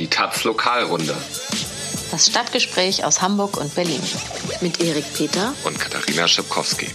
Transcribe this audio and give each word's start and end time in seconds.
Die 0.00 0.08
Taz 0.08 0.44
Lokalrunde. 0.44 1.14
Das 2.10 2.28
Stadtgespräch 2.28 3.04
aus 3.04 3.20
Hamburg 3.20 3.58
und 3.58 3.74
Berlin. 3.74 4.00
Mit 4.62 4.80
Erik 4.80 5.04
Peter 5.12 5.52
und 5.64 5.78
Katharina 5.78 6.26
Schipkowski. 6.26 6.86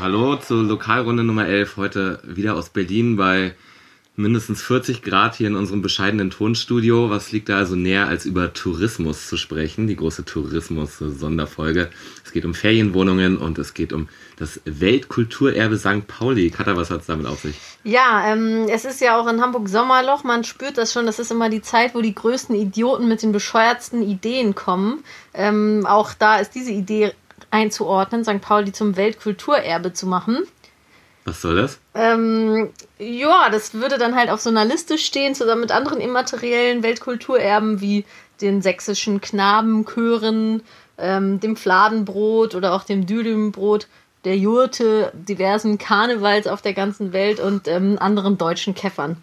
Hallo 0.00 0.34
zur 0.34 0.64
Lokalrunde 0.64 1.22
Nummer 1.22 1.46
11. 1.46 1.76
Heute 1.76 2.18
wieder 2.24 2.56
aus 2.56 2.70
Berlin 2.70 3.14
bei 3.14 3.54
mindestens 4.14 4.62
40 4.62 5.02
Grad 5.02 5.36
hier 5.36 5.46
in 5.46 5.56
unserem 5.56 5.80
bescheidenen 5.80 6.30
Tonstudio. 6.30 7.08
Was 7.08 7.32
liegt 7.32 7.48
da 7.48 7.56
also 7.56 7.76
näher, 7.76 8.08
als 8.08 8.26
über 8.26 8.52
Tourismus 8.52 9.26
zu 9.26 9.36
sprechen? 9.36 9.86
Die 9.86 9.96
große 9.96 10.24
Tourismus-Sonderfolge. 10.24 11.88
Es 12.24 12.32
geht 12.32 12.44
um 12.44 12.54
Ferienwohnungen 12.54 13.38
und 13.38 13.58
es 13.58 13.72
geht 13.72 13.92
um 13.92 14.08
das 14.36 14.60
Weltkulturerbe 14.64 15.78
St. 15.78 16.06
Pauli. 16.06 16.50
Katha, 16.50 16.76
was 16.76 16.90
hat 16.90 17.00
es 17.00 17.06
damit 17.06 17.26
auf 17.26 17.40
sich? 17.40 17.56
Ja, 17.84 18.30
ähm, 18.30 18.66
es 18.68 18.84
ist 18.84 19.00
ja 19.00 19.18
auch 19.18 19.26
in 19.28 19.40
Hamburg 19.40 19.68
Sommerloch. 19.68 20.24
Man 20.24 20.44
spürt 20.44 20.76
das 20.76 20.92
schon. 20.92 21.06
Das 21.06 21.18
ist 21.18 21.30
immer 21.30 21.48
die 21.48 21.62
Zeit, 21.62 21.94
wo 21.94 22.02
die 22.02 22.14
größten 22.14 22.54
Idioten 22.54 23.08
mit 23.08 23.22
den 23.22 23.32
bescheuertsten 23.32 24.02
Ideen 24.02 24.54
kommen. 24.54 25.04
Ähm, 25.32 25.86
auch 25.86 26.12
da 26.12 26.36
ist 26.36 26.54
diese 26.54 26.72
Idee 26.72 27.12
einzuordnen, 27.50 28.24
St. 28.24 28.40
Pauli 28.40 28.72
zum 28.72 28.96
Weltkulturerbe 28.96 29.92
zu 29.92 30.06
machen. 30.06 30.46
Was 31.24 31.40
soll 31.40 31.56
das? 31.56 31.78
Ähm, 31.94 32.70
ja, 32.98 33.48
das 33.50 33.74
würde 33.74 33.98
dann 33.98 34.16
halt 34.16 34.28
auf 34.30 34.40
so 34.40 34.50
einer 34.50 34.64
Liste 34.64 34.98
stehen, 34.98 35.34
zusammen 35.34 35.60
mit 35.60 35.70
anderen 35.70 36.00
immateriellen 36.00 36.82
Weltkulturerben 36.82 37.80
wie 37.80 38.04
den 38.40 38.60
sächsischen 38.60 39.20
Knabenchören, 39.20 40.62
ähm, 40.98 41.38
dem 41.38 41.56
Fladenbrot 41.56 42.54
oder 42.54 42.74
auch 42.74 42.82
dem 42.82 43.06
Dürümbrot, 43.06 43.86
der 44.24 44.36
Jurte, 44.36 45.12
diversen 45.14 45.78
Karnevals 45.78 46.46
auf 46.46 46.62
der 46.62 46.74
ganzen 46.74 47.12
Welt 47.12 47.40
und 47.40 47.68
ähm, 47.68 47.98
anderen 48.00 48.38
deutschen 48.38 48.74
Käffern. 48.74 49.16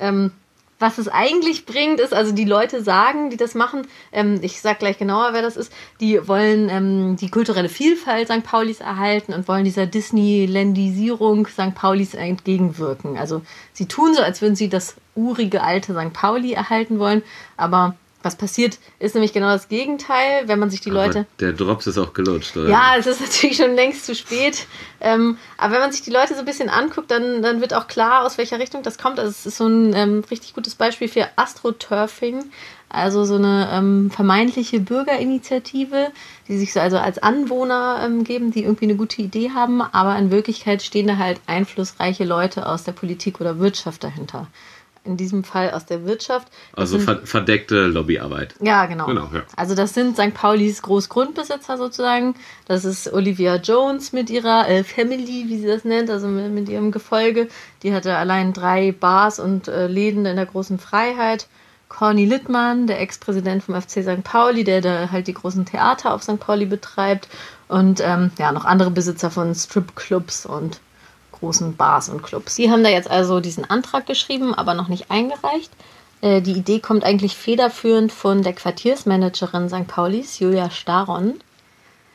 Ähm, 0.00 0.32
was 0.78 0.98
es 0.98 1.08
eigentlich 1.08 1.66
bringt, 1.66 2.00
ist, 2.00 2.14
also 2.14 2.32
die 2.32 2.44
Leute 2.44 2.82
sagen, 2.82 3.30
die 3.30 3.36
das 3.36 3.54
machen, 3.54 3.86
ähm, 4.12 4.38
ich 4.42 4.60
sag 4.60 4.78
gleich 4.78 4.98
genauer, 4.98 5.30
wer 5.32 5.42
das 5.42 5.56
ist, 5.56 5.72
die 6.00 6.26
wollen 6.28 6.68
ähm, 6.68 7.16
die 7.16 7.30
kulturelle 7.30 7.68
Vielfalt 7.68 8.28
St. 8.28 8.44
Paulis 8.44 8.80
erhalten 8.80 9.32
und 9.32 9.48
wollen 9.48 9.64
dieser 9.64 9.86
Disneylandisierung 9.86 11.46
St. 11.46 11.74
Paulis 11.74 12.14
entgegenwirken. 12.14 13.18
Also 13.18 13.42
sie 13.72 13.86
tun 13.86 14.14
so, 14.14 14.22
als 14.22 14.40
würden 14.40 14.56
sie 14.56 14.68
das 14.68 14.96
urige 15.14 15.62
alte 15.62 15.94
St. 15.94 16.12
Pauli 16.12 16.52
erhalten 16.52 16.98
wollen, 16.98 17.22
aber 17.56 17.96
was 18.22 18.36
passiert, 18.36 18.78
ist 18.98 19.14
nämlich 19.14 19.32
genau 19.32 19.48
das 19.48 19.68
Gegenteil, 19.68 20.46
wenn 20.46 20.58
man 20.58 20.70
sich 20.70 20.80
die 20.80 20.90
aber 20.90 21.06
Leute. 21.06 21.26
Der 21.38 21.52
Drops 21.52 21.86
ist 21.86 21.98
auch 21.98 22.12
gelutscht, 22.12 22.56
oder? 22.56 22.68
Ja, 22.68 22.96
es 22.98 23.06
ist 23.06 23.20
natürlich 23.20 23.56
schon 23.56 23.74
längst 23.74 24.06
zu 24.06 24.14
spät. 24.14 24.66
Ähm, 25.00 25.38
aber 25.56 25.74
wenn 25.74 25.80
man 25.80 25.92
sich 25.92 26.02
die 26.02 26.10
Leute 26.10 26.34
so 26.34 26.40
ein 26.40 26.44
bisschen 26.44 26.68
anguckt, 26.68 27.10
dann, 27.10 27.42
dann 27.42 27.60
wird 27.60 27.74
auch 27.74 27.86
klar, 27.86 28.24
aus 28.26 28.36
welcher 28.36 28.58
Richtung 28.58 28.82
das 28.82 28.98
kommt. 28.98 29.20
Also 29.20 29.30
es 29.30 29.46
ist 29.46 29.58
so 29.58 29.68
ein 29.68 29.94
ähm, 29.94 30.24
richtig 30.30 30.54
gutes 30.54 30.74
Beispiel 30.74 31.06
für 31.06 31.28
Astroturfing, 31.36 32.50
also 32.88 33.24
so 33.24 33.36
eine 33.36 33.70
ähm, 33.72 34.10
vermeintliche 34.10 34.80
Bürgerinitiative, 34.80 36.08
die 36.48 36.58
sich 36.58 36.72
so 36.72 36.80
also 36.80 36.96
als 36.98 37.18
Anwohner 37.18 38.00
ähm, 38.04 38.24
geben, 38.24 38.50
die 38.50 38.64
irgendwie 38.64 38.86
eine 38.86 38.96
gute 38.96 39.22
Idee 39.22 39.50
haben, 39.54 39.80
aber 39.80 40.16
in 40.16 40.32
Wirklichkeit 40.32 40.82
stehen 40.82 41.06
da 41.06 41.18
halt 41.18 41.40
einflussreiche 41.46 42.24
Leute 42.24 42.66
aus 42.66 42.82
der 42.82 42.92
Politik 42.92 43.40
oder 43.40 43.60
Wirtschaft 43.60 44.02
dahinter 44.02 44.48
in 45.08 45.16
diesem 45.16 45.42
Fall 45.42 45.72
aus 45.72 45.86
der 45.86 46.04
Wirtschaft. 46.06 46.48
Das 46.72 46.92
also 46.92 46.98
sind, 46.98 47.26
verdeckte 47.26 47.86
Lobbyarbeit. 47.86 48.54
Ja, 48.60 48.86
genau. 48.86 49.06
genau 49.06 49.28
ja. 49.32 49.42
Also 49.56 49.74
das 49.74 49.94
sind 49.94 50.16
St. 50.16 50.34
Paulis 50.34 50.82
Großgrundbesitzer 50.82 51.78
sozusagen. 51.78 52.34
Das 52.66 52.84
ist 52.84 53.12
Olivia 53.12 53.56
Jones 53.56 54.12
mit 54.12 54.30
ihrer 54.30 54.68
äh, 54.68 54.84
Family, 54.84 55.46
wie 55.48 55.58
sie 55.58 55.66
das 55.66 55.84
nennt, 55.84 56.10
also 56.10 56.28
mit, 56.28 56.52
mit, 56.52 56.68
ihrem 56.68 56.92
Gefolge. 56.92 57.48
Die 57.82 57.94
hatte 57.94 58.16
allein 58.16 58.52
drei 58.52 58.92
Bars 58.92 59.40
und 59.40 59.66
äh, 59.68 59.86
Läden 59.86 60.26
in 60.26 60.36
der 60.36 60.46
großen 60.46 60.78
Freiheit. 60.78 61.48
Corny 61.88 62.26
Littmann, 62.26 62.86
der 62.86 63.00
Ex-Präsident 63.00 63.62
vom 63.62 63.80
FC 63.80 64.02
St. 64.02 64.22
Pauli, 64.22 64.62
der 64.62 64.82
da 64.82 65.10
halt 65.10 65.26
die 65.26 65.32
großen 65.32 65.64
Theater 65.64 66.12
auf 66.12 66.22
St. 66.22 66.38
Pauli 66.38 66.66
betreibt. 66.66 67.28
Und 67.66 68.00
ähm, 68.00 68.30
ja, 68.38 68.52
noch 68.52 68.66
andere 68.66 68.90
Besitzer 68.90 69.30
von 69.30 69.54
Stripclubs 69.54 70.44
und 70.44 70.80
großen 71.38 71.76
Bars 71.76 72.08
und 72.08 72.22
Clubs. 72.22 72.54
Sie 72.54 72.70
haben 72.70 72.82
da 72.82 72.90
jetzt 72.90 73.10
also 73.10 73.40
diesen 73.40 73.68
Antrag 73.68 74.06
geschrieben, 74.06 74.54
aber 74.54 74.74
noch 74.74 74.88
nicht 74.88 75.10
eingereicht. 75.10 75.70
Äh, 76.20 76.40
die 76.42 76.52
Idee 76.52 76.80
kommt 76.80 77.04
eigentlich 77.04 77.36
federführend 77.36 78.12
von 78.12 78.42
der 78.42 78.52
Quartiersmanagerin 78.52 79.68
St. 79.68 79.86
Paulis, 79.86 80.38
Julia 80.38 80.70
Staron. 80.70 81.34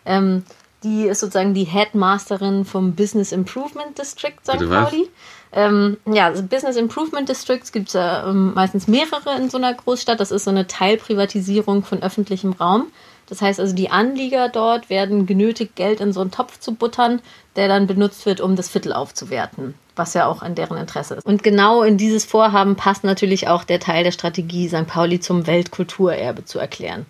Ähm, 0.05 0.43
die 0.83 1.05
ist 1.05 1.21
sozusagen 1.21 1.53
die 1.53 1.63
Headmasterin 1.63 2.65
vom 2.65 2.93
Business 2.93 3.31
Improvement 3.31 3.97
District 3.97 4.35
St. 4.43 4.59
Bitte 4.59 4.67
Pauli. 4.67 5.09
Ähm, 5.53 5.97
ja, 6.05 6.25
also 6.25 6.43
Business 6.43 6.75
Improvement 6.75 7.29
Districts 7.29 7.71
gibt 7.71 7.87
es 7.89 7.93
ja 7.93 8.27
ähm, 8.27 8.53
meistens 8.53 8.87
mehrere 8.87 9.37
in 9.37 9.49
so 9.49 9.57
einer 9.57 9.73
Großstadt. 9.73 10.19
Das 10.19 10.31
ist 10.31 10.45
so 10.45 10.51
eine 10.51 10.67
Teilprivatisierung 10.67 11.83
von 11.83 12.01
öffentlichem 12.01 12.53
Raum. 12.53 12.87
Das 13.27 13.41
heißt 13.41 13.59
also, 13.59 13.73
die 13.73 13.89
Anlieger 13.89 14.49
dort 14.49 14.89
werden 14.89 15.25
genötigt, 15.25 15.75
Geld 15.75 16.01
in 16.01 16.13
so 16.13 16.21
einen 16.21 16.31
Topf 16.31 16.59
zu 16.59 16.75
buttern, 16.75 17.21
der 17.55 17.67
dann 17.67 17.87
benutzt 17.87 18.25
wird, 18.25 18.41
um 18.41 18.55
das 18.55 18.69
Viertel 18.69 18.93
aufzuwerten, 18.93 19.75
was 19.95 20.13
ja 20.13 20.27
auch 20.27 20.43
in 20.43 20.55
deren 20.55 20.77
Interesse 20.77 21.15
ist. 21.15 21.25
Und 21.25 21.43
genau 21.43 21.83
in 21.83 21.97
dieses 21.97 22.25
Vorhaben 22.25 22.75
passt 22.75 23.03
natürlich 23.03 23.47
auch 23.47 23.63
der 23.63 23.79
Teil 23.79 24.03
der 24.03 24.11
Strategie, 24.11 24.67
St. 24.67 24.87
Pauli 24.87 25.19
zum 25.19 25.47
Weltkulturerbe 25.47 26.45
zu 26.45 26.59
erklären. 26.59 27.05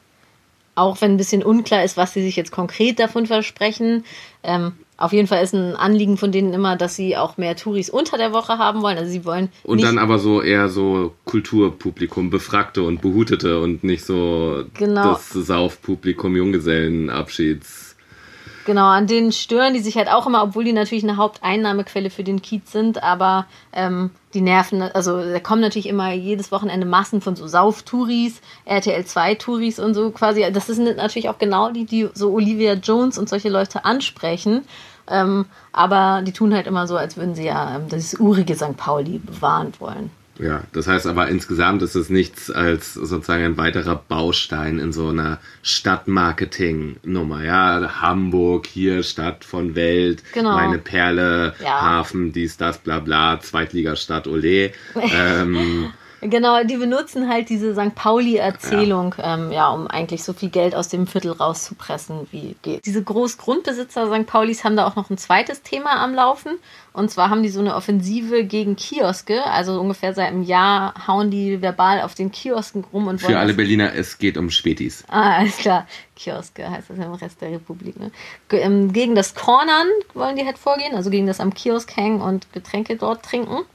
Auch 0.75 1.01
wenn 1.01 1.13
ein 1.13 1.17
bisschen 1.17 1.43
unklar 1.43 1.83
ist, 1.83 1.97
was 1.97 2.13
sie 2.13 2.23
sich 2.23 2.35
jetzt 2.35 2.51
konkret 2.51 2.99
davon 2.99 3.27
versprechen. 3.27 4.05
Ähm, 4.43 4.73
auf 4.97 5.11
jeden 5.11 5.27
Fall 5.27 5.43
ist 5.43 5.53
ein 5.53 5.75
Anliegen 5.75 6.17
von 6.17 6.31
denen 6.31 6.53
immer, 6.53 6.75
dass 6.75 6.95
sie 6.95 7.17
auch 7.17 7.37
mehr 7.37 7.55
Touris 7.55 7.89
unter 7.89 8.17
der 8.17 8.31
Woche 8.31 8.57
haben 8.57 8.81
wollen. 8.81 8.97
Also 8.97 9.11
sie 9.11 9.25
wollen. 9.25 9.49
Und 9.63 9.83
dann 9.83 9.97
aber 9.97 10.19
so 10.19 10.41
eher 10.41 10.69
so 10.69 11.13
Kulturpublikum, 11.25 12.29
Befragte 12.29 12.83
und 12.83 13.01
Behutete 13.01 13.59
und 13.59 13.83
nicht 13.83 14.05
so 14.05 14.63
genau. 14.75 15.13
das 15.13 15.29
Saufpublikum, 15.31 16.35
Junggesellenabschieds. 16.35 17.92
Genau, 18.65 18.85
an 18.85 19.07
denen 19.07 19.33
stören 19.33 19.73
die 19.73 19.81
sich 19.81 19.97
halt 19.97 20.09
auch 20.09 20.25
immer, 20.25 20.41
obwohl 20.41 20.63
die 20.63 20.71
natürlich 20.71 21.03
eine 21.03 21.17
Haupteinnahmequelle 21.17 22.09
für 22.09 22.23
den 22.23 22.41
Kiez 22.41 22.71
sind, 22.71 23.03
aber 23.03 23.45
ähm, 23.73 24.11
die 24.33 24.41
nerven, 24.41 24.81
also 24.81 25.21
da 25.21 25.39
kommen 25.39 25.61
natürlich 25.61 25.89
immer 25.89 26.13
jedes 26.13 26.51
Wochenende 26.51 26.85
Massen 26.85 27.19
von 27.19 27.35
so 27.35 27.45
Sauftouris, 27.45 28.41
RTL 28.65 29.05
2 29.05 29.35
Touris 29.35 29.79
und 29.79 29.93
so 29.93 30.11
quasi. 30.11 30.49
Das 30.51 30.67
sind 30.67 30.95
natürlich 30.95 31.29
auch 31.29 31.39
genau 31.39 31.71
die, 31.71 31.85
die 31.85 32.09
so 32.13 32.31
Olivia 32.31 32.73
Jones 32.73 33.17
und 33.17 33.27
solche 33.27 33.49
Leute 33.49 33.83
ansprechen. 33.83 34.63
Ähm, 35.07 35.45
aber 35.73 36.21
die 36.21 36.31
tun 36.31 36.53
halt 36.53 36.65
immer 36.65 36.87
so, 36.87 36.95
als 36.95 37.17
würden 37.17 37.35
sie 37.35 37.45
ja 37.45 37.75
ähm, 37.75 37.89
das 37.89 38.13
urige 38.13 38.55
St. 38.55 38.77
Pauli 38.77 39.19
bewahren 39.19 39.73
wollen. 39.79 40.09
Ja, 40.39 40.63
das 40.71 40.87
heißt 40.87 41.05
aber 41.05 41.27
insgesamt 41.27 41.83
ist 41.83 41.95
es 41.95 42.09
nichts 42.09 42.49
als 42.49 42.95
sozusagen 42.95 43.43
ein 43.43 43.57
weiterer 43.57 43.95
Baustein 43.95 44.79
in 44.79 44.91
so 44.91 45.09
einer 45.09 45.39
Stadtmarketing-Nummer. 45.61 47.43
Ja, 47.43 48.01
Hamburg, 48.01 48.65
hier 48.65 49.03
Stadt 49.03 49.45
von 49.45 49.75
Welt, 49.75 50.23
genau. 50.33 50.53
meine 50.53 50.79
Perle, 50.79 51.53
ja. 51.61 51.81
Hafen, 51.81 52.31
dies, 52.31 52.57
das, 52.57 52.79
bla 52.79 52.99
bla, 52.99 53.39
Zweitligastadt, 53.39 54.27
Ole. 54.27 54.71
ähm, 54.95 55.93
Genau, 56.29 56.63
die 56.63 56.77
benutzen 56.77 57.29
halt 57.29 57.49
diese 57.49 57.73
St. 57.73 57.95
Pauli-Erzählung, 57.95 59.15
ja. 59.17 59.35
Ähm, 59.35 59.51
ja, 59.51 59.69
um 59.69 59.87
eigentlich 59.87 60.23
so 60.23 60.33
viel 60.33 60.49
Geld 60.49 60.75
aus 60.75 60.87
dem 60.87 61.07
Viertel 61.07 61.31
rauszupressen, 61.31 62.27
wie 62.31 62.55
geht. 62.61 62.85
Diese 62.85 63.03
Großgrundbesitzer 63.03 64.07
St. 64.07 64.25
Paulis 64.25 64.63
haben 64.63 64.75
da 64.75 64.87
auch 64.87 64.95
noch 64.95 65.09
ein 65.09 65.17
zweites 65.17 65.61
Thema 65.61 66.01
am 66.03 66.13
Laufen. 66.13 66.59
Und 66.93 67.09
zwar 67.09 67.31
haben 67.31 67.41
die 67.41 67.49
so 67.49 67.59
eine 67.59 67.75
Offensive 67.75 68.43
gegen 68.43 68.75
Kioske. 68.75 69.43
Also 69.45 69.81
ungefähr 69.81 70.13
seit 70.13 70.27
einem 70.27 70.43
Jahr 70.43 70.93
hauen 71.07 71.31
die 71.31 71.61
verbal 71.61 72.01
auf 72.01 72.13
den 72.13 72.31
Kiosken 72.31 72.85
rum 72.93 73.07
und 73.07 73.19
Für 73.19 73.39
alle 73.39 73.55
Berliner, 73.55 73.93
es 73.95 74.19
geht 74.19 74.37
um 74.37 74.51
Spätis. 74.51 75.03
Ah, 75.07 75.37
alles 75.37 75.57
klar. 75.57 75.87
Kioske 76.15 76.69
heißt 76.69 76.91
das 76.91 76.97
im 76.97 77.13
Rest 77.13 77.41
der 77.41 77.51
Republik. 77.51 77.99
Ne? 77.99 78.11
Ähm, 78.51 78.93
gegen 78.93 79.15
das 79.15 79.33
Cornern 79.33 79.87
wollen 80.13 80.35
die 80.35 80.45
halt 80.45 80.59
vorgehen, 80.59 80.95
also 80.95 81.09
gegen 81.09 81.25
das 81.25 81.39
am 81.39 81.53
Kiosk 81.53 81.95
hängen 81.97 82.21
und 82.21 82.51
Getränke 82.53 82.95
dort 82.95 83.23
trinken. 83.23 83.65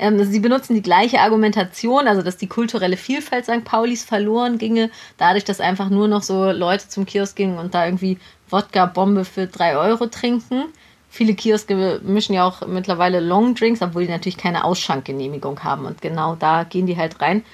Ähm, 0.00 0.24
sie 0.24 0.40
benutzen 0.40 0.74
die 0.74 0.82
gleiche 0.82 1.20
Argumentation, 1.20 2.08
also 2.08 2.22
dass 2.22 2.38
die 2.38 2.46
kulturelle 2.46 2.96
Vielfalt 2.96 3.44
St. 3.44 3.64
Paulis 3.64 4.02
verloren 4.02 4.56
ginge, 4.56 4.90
dadurch, 5.18 5.44
dass 5.44 5.60
einfach 5.60 5.90
nur 5.90 6.08
noch 6.08 6.22
so 6.22 6.50
Leute 6.50 6.88
zum 6.88 7.04
Kiosk 7.04 7.36
gingen 7.36 7.58
und 7.58 7.74
da 7.74 7.84
irgendwie 7.84 8.18
Wodka-Bombe 8.48 9.26
für 9.26 9.46
drei 9.46 9.76
Euro 9.76 10.06
trinken. 10.06 10.64
Viele 11.10 11.34
Kioske 11.34 12.00
mischen 12.02 12.34
ja 12.34 12.44
auch 12.44 12.66
mittlerweile 12.66 13.20
Longdrinks, 13.20 13.82
obwohl 13.82 14.06
die 14.06 14.12
natürlich 14.12 14.38
keine 14.38 14.64
Ausschankgenehmigung 14.64 15.62
haben. 15.62 15.84
Und 15.84 16.00
genau 16.00 16.34
da 16.34 16.64
gehen 16.64 16.86
die 16.86 16.96
halt 16.96 17.20
rein 17.20 17.44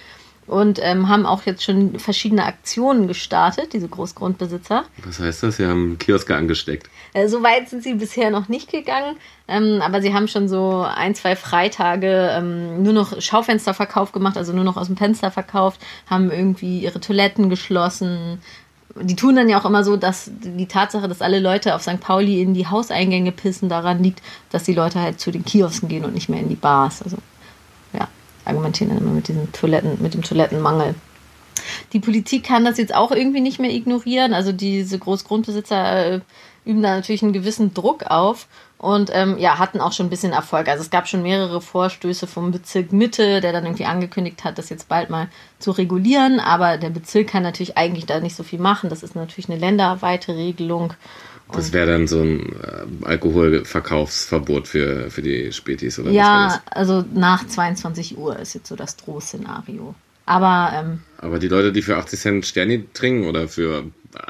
und 0.46 0.78
ähm, 0.82 1.08
haben 1.08 1.26
auch 1.26 1.42
jetzt 1.44 1.64
schon 1.64 1.98
verschiedene 1.98 2.44
Aktionen 2.44 3.08
gestartet, 3.08 3.72
diese 3.72 3.88
Großgrundbesitzer. 3.88 4.84
Was 5.04 5.20
heißt 5.20 5.42
das? 5.42 5.56
Sie 5.56 5.66
haben 5.66 5.98
Kioske 5.98 6.34
angesteckt. 6.34 6.88
Äh, 7.12 7.28
so 7.28 7.42
weit 7.42 7.68
sind 7.68 7.82
sie 7.82 7.94
bisher 7.94 8.30
noch 8.30 8.48
nicht 8.48 8.70
gegangen, 8.70 9.16
ähm, 9.48 9.80
aber 9.82 10.02
sie 10.02 10.14
haben 10.14 10.28
schon 10.28 10.48
so 10.48 10.84
ein, 10.86 11.14
zwei 11.14 11.36
Freitage 11.36 12.30
ähm, 12.32 12.82
nur 12.82 12.92
noch 12.92 13.20
Schaufensterverkauf 13.20 14.12
gemacht, 14.12 14.36
also 14.36 14.52
nur 14.52 14.64
noch 14.64 14.76
aus 14.76 14.86
dem 14.86 14.96
Fenster 14.96 15.30
verkauft, 15.30 15.80
haben 16.08 16.30
irgendwie 16.30 16.80
ihre 16.80 17.00
Toiletten 17.00 17.50
geschlossen, 17.50 18.40
die 19.02 19.16
tun 19.16 19.36
dann 19.36 19.48
ja 19.48 19.60
auch 19.60 19.64
immer 19.64 19.84
so, 19.84 19.96
dass 19.96 20.30
die 20.32 20.66
Tatsache, 20.66 21.08
dass 21.08 21.20
alle 21.20 21.40
Leute 21.40 21.74
auf 21.74 21.82
St. 21.82 22.00
Pauli 22.00 22.40
in 22.40 22.54
die 22.54 22.66
Hauseingänge 22.66 23.32
pissen, 23.32 23.68
daran 23.68 24.02
liegt, 24.02 24.22
dass 24.50 24.64
die 24.64 24.74
Leute 24.74 25.00
halt 25.00 25.20
zu 25.20 25.30
den 25.30 25.44
Kiosken 25.44 25.88
gehen 25.88 26.04
und 26.04 26.14
nicht 26.14 26.28
mehr 26.28 26.40
in 26.40 26.48
die 26.48 26.54
Bars. 26.54 27.02
Also 27.02 27.18
argumentieren 28.46 28.90
dann 28.90 28.98
immer 28.98 29.12
mit 29.12 29.28
diesem 29.28 29.52
Toiletten, 29.52 30.00
mit 30.00 30.14
dem 30.14 30.22
Toilettenmangel. 30.22 30.94
Die 31.92 32.00
Politik 32.00 32.44
kann 32.44 32.64
das 32.64 32.78
jetzt 32.78 32.94
auch 32.94 33.10
irgendwie 33.10 33.40
nicht 33.40 33.58
mehr 33.58 33.72
ignorieren. 33.72 34.34
Also 34.34 34.52
diese 34.52 34.98
Großgrundbesitzer 34.98 36.06
äh, 36.06 36.20
üben 36.64 36.82
da 36.82 36.96
natürlich 36.96 37.22
einen 37.22 37.32
gewissen 37.32 37.74
Druck 37.74 38.04
auf 38.04 38.46
und 38.78 39.10
ähm, 39.14 39.38
ja, 39.38 39.58
hatten 39.58 39.80
auch 39.80 39.92
schon 39.92 40.06
ein 40.06 40.10
bisschen 40.10 40.32
Erfolg. 40.32 40.68
Also 40.68 40.82
es 40.82 40.90
gab 40.90 41.08
schon 41.08 41.22
mehrere 41.22 41.60
Vorstöße 41.60 42.26
vom 42.26 42.50
Bezirk 42.50 42.92
Mitte, 42.92 43.40
der 43.40 43.52
dann 43.52 43.64
irgendwie 43.64 43.86
angekündigt 43.86 44.44
hat, 44.44 44.58
das 44.58 44.68
jetzt 44.68 44.88
bald 44.88 45.08
mal 45.08 45.28
zu 45.58 45.70
regulieren. 45.70 46.40
Aber 46.40 46.76
der 46.76 46.90
Bezirk 46.90 47.28
kann 47.28 47.42
natürlich 47.42 47.78
eigentlich 47.78 48.06
da 48.06 48.20
nicht 48.20 48.36
so 48.36 48.42
viel 48.42 48.58
machen. 48.58 48.90
Das 48.90 49.02
ist 49.02 49.14
natürlich 49.14 49.48
eine 49.48 49.58
länderweite 49.58 50.36
Regelung. 50.36 50.92
Das 51.52 51.72
wäre 51.72 51.86
dann 51.86 52.08
so 52.08 52.20
ein 52.22 52.40
äh, 52.62 53.04
Alkoholverkaufsverbot 53.04 54.66
für, 54.66 55.10
für 55.10 55.22
die 55.22 55.52
Spätis 55.52 55.98
oder 55.98 56.10
ja, 56.10 56.60
also 56.70 57.04
nach 57.14 57.46
22 57.46 58.18
Uhr 58.18 58.38
ist 58.38 58.54
jetzt 58.54 58.68
so 58.68 58.74
das 58.74 58.96
Drohszenario. 58.96 59.94
Aber 60.26 60.72
ähm? 60.74 61.00
Aber 61.18 61.38
die 61.38 61.48
Leute, 61.48 61.72
die 61.72 61.82
für 61.82 61.96
80 61.96 62.20
Cent 62.20 62.46
Sterni 62.46 62.86
trinken 62.92 63.28
oder 63.28 63.46
für 63.46 63.84